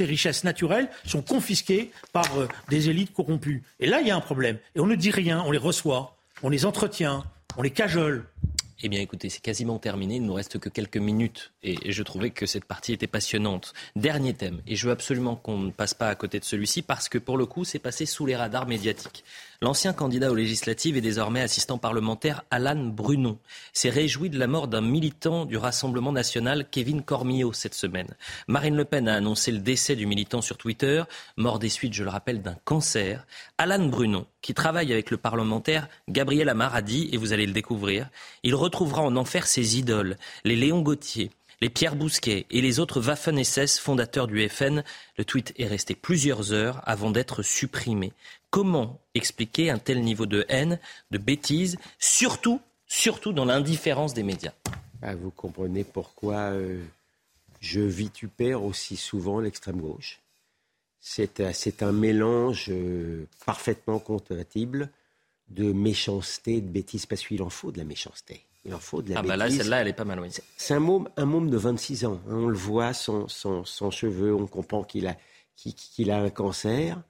[0.05, 3.63] richesses naturelles sont confisquées par euh, des élites corrompues.
[3.79, 4.57] Et là, il y a un problème.
[4.75, 7.25] Et on ne dit rien, on les reçoit, on les entretient,
[7.57, 8.25] on les cajole.
[8.83, 10.15] Eh bien, écoutez, c'est quasiment terminé.
[10.15, 11.51] Il ne nous reste que quelques minutes.
[11.63, 13.73] Et je trouvais que cette partie était passionnante.
[13.95, 14.61] Dernier thème.
[14.67, 17.37] Et je veux absolument qu'on ne passe pas à côté de celui-ci parce que, pour
[17.37, 19.23] le coup, c'est passé sous les radars médiatiques.
[19.59, 23.39] L'ancien candidat aux législatives et désormais assistant parlementaire Alan Brunon
[23.73, 28.15] s'est réjoui de la mort d'un militant du Rassemblement national, Kevin Cormillot, cette semaine.
[28.47, 31.01] Marine Le Pen a annoncé le décès du militant sur Twitter,
[31.37, 33.25] mort des suites, je le rappelle, d'un cancer.
[33.57, 38.09] Alan Brunon, qui travaille avec le parlementaire Gabriel Amar, et vous allez le découvrir,
[38.43, 41.31] il retrouvera en enfer ses idoles, les Léon Gauthier,
[41.61, 44.83] les Pierre Bousquet et les autres Waffen-SS fondateurs du FN.
[45.17, 48.13] Le tweet est resté plusieurs heures avant d'être supprimé.
[48.49, 50.79] Comment expliquer un tel niveau de haine,
[51.11, 54.53] de bêtises, surtout, surtout dans l'indifférence des médias
[55.01, 56.81] ah, Vous comprenez pourquoi euh,
[57.59, 60.19] je vitupère aussi souvent l'extrême gauche.
[60.99, 64.89] C'est euh, un mélange euh, parfaitement compatible
[65.49, 68.41] de méchanceté, de bêtises, parce qu'il en faut de la méchanceté.
[68.65, 70.29] Il en faut de la ah bah là, celle-là, elle est pas mal, oui.
[70.57, 72.19] C'est un môme, un môme de 26 ans.
[72.27, 72.33] Hein.
[72.33, 75.15] On le voit, son, son, cheveu, on comprend qu'il a,
[75.55, 77.01] qu'il a un cancer.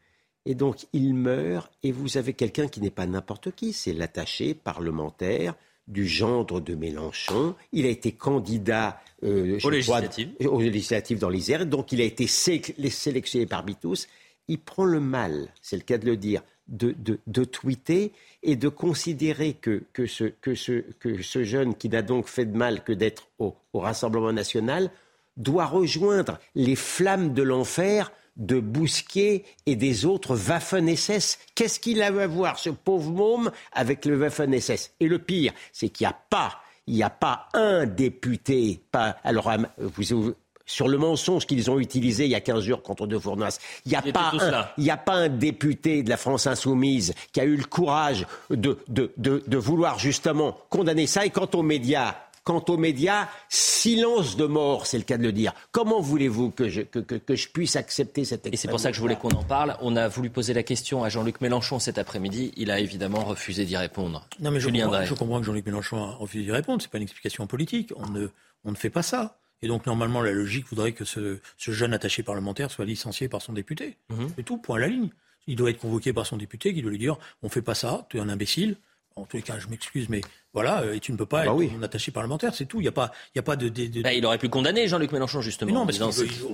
[0.50, 4.54] Et donc, il meurt, et vous avez quelqu'un qui n'est pas n'importe qui, c'est l'attaché
[4.54, 5.56] parlementaire
[5.90, 7.54] du gendre de Mélenchon.
[7.74, 10.32] Il a été candidat euh, aux, législatives.
[10.46, 11.20] aux, législatives.
[11.20, 14.08] dans l'Isère, donc il a été sélectionné parmi tous.
[14.48, 18.56] Il prend le mal, c'est le cas de le dire, de, de, de tweeter et
[18.56, 22.56] de considérer que, que, ce, que, ce, que ce jeune qui n'a donc fait de
[22.56, 24.92] mal que d'être au, au Rassemblement national
[25.36, 31.40] doit rejoindre les flammes de l'enfer de Bousquet et des autres Waffen-SS.
[31.56, 35.90] Qu'est-ce qu'il a à voir, ce pauvre môme, avec le Waffen-SS Et le pire, c'est
[35.90, 40.34] qu'il n'y a pas, il n'y a pas un député, pas, alors vous,
[40.68, 43.58] sur le mensonge qu'ils ont utilisé il y a 15 jours contre De Fournas.
[43.86, 47.64] Il n'y a, a pas un député de la France insoumise qui a eu le
[47.64, 51.26] courage de, de, de, de vouloir justement condamner ça.
[51.26, 52.16] Et quant aux médias,
[52.48, 55.52] quant aux médias, silence de mort, c'est le cas de le dire.
[55.74, 58.90] Comment voulez-vous que je, que, que, que je puisse accepter cette Et c'est pour ça
[58.90, 59.76] que je voulais qu'on en parle.
[59.82, 62.54] On a voulu poser la question à Jean-Luc Mélenchon cet après-midi.
[62.56, 64.26] Il a évidemment refusé d'y répondre.
[64.40, 66.82] Non, mais je Julien comprends, je comprends que Jean-Luc Mélenchon a refusé d'y répondre.
[66.82, 67.92] C'est pas une explication politique.
[67.98, 68.28] On ne,
[68.64, 69.40] on ne fait pas ça.
[69.62, 73.42] Et donc, normalement, la logique voudrait que ce, ce jeune attaché parlementaire soit licencié par
[73.42, 73.98] son député.
[74.10, 74.30] Mhm.
[74.38, 75.10] C'est tout, point à la ligne.
[75.48, 78.08] Il doit être convoqué par son député qui doit lui dire on fait pas ça,
[78.10, 78.78] tu es un imbécile.
[79.18, 80.22] En tous les cas, je m'excuse, mais
[80.54, 82.80] voilà, euh, et tu ne peux pas Bah être mon attaché parlementaire, c'est tout.
[82.80, 83.68] Il n'y a pas, il y a pas de.
[83.70, 85.86] de- de- Bah, il aurait pu condamner Jean-Luc Mélenchon, justement.
[85.86, 86.12] mais non,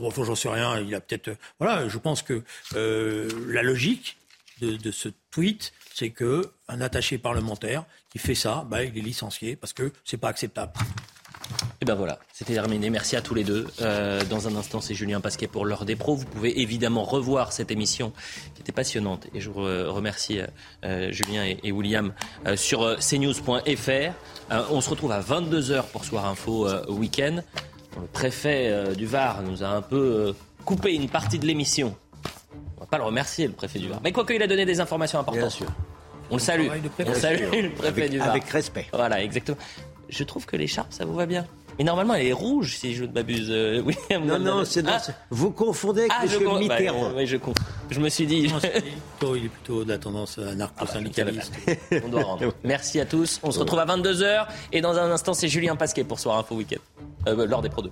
[0.07, 0.80] enfin, j'en sais rien.
[0.80, 1.28] Il a peut-être.
[1.30, 2.43] euh, Voilà, je pense que
[2.76, 4.18] euh, la logique
[4.61, 9.01] de, de ce tweet, c'est que un attaché parlementaire qui fait ça, bah, il est
[9.01, 10.72] licencié parce que c'est pas acceptable.
[11.84, 12.90] Et ben voilà, c'était terminé.
[12.90, 13.68] Merci à tous les deux.
[13.82, 16.16] Euh, dans un instant, c'est Julien Pasquet pour l'heure des pros.
[16.16, 18.14] Vous pouvez évidemment revoir cette émission
[18.56, 19.28] qui était passionnante.
[19.36, 20.48] Et je vous re- remercie euh,
[20.86, 22.14] euh, Julien et, et William
[22.48, 23.90] euh, sur cnews.fr.
[23.90, 27.42] Euh, on se retrouve à 22h pour Soir Info euh, Week-end.
[28.00, 29.98] Le préfet euh, du Var nous a un peu
[30.30, 31.98] euh, coupé une partie de l'émission.
[32.78, 34.00] On va pas le remercier, le préfet du Var.
[34.06, 35.42] Mais quoique il a donné des informations importantes.
[35.42, 35.68] Bien sûr.
[36.30, 36.68] On le salue.
[37.06, 38.30] On salue le préfet Avec- du Var.
[38.30, 38.86] avec respect.
[38.94, 39.58] Voilà, exactement.
[40.08, 41.46] Je trouve que l'écharpe, ça vous va bien.
[41.78, 43.47] Mais normalement, elle est rouge, si je ne m'abuse.
[43.49, 46.57] euh, William Non, non, c'est Ah, vous confondez avec ah, je M.
[46.59, 47.09] Mitterrand.
[47.09, 47.53] bah, oui, je, con-
[47.89, 48.47] je me suis dit.
[48.47, 51.51] Non, plutôt- il est plutôt de la tendance anarcho-syndicaliste.
[52.05, 52.53] On doit rendre.
[52.63, 53.39] Merci à tous.
[53.43, 54.47] On se retrouve à 22h.
[54.71, 56.82] Et dans un instant, c'est Julien Pasquet pour Soir Info Week-end.
[57.28, 57.89] Euh, Lors des Pro 2.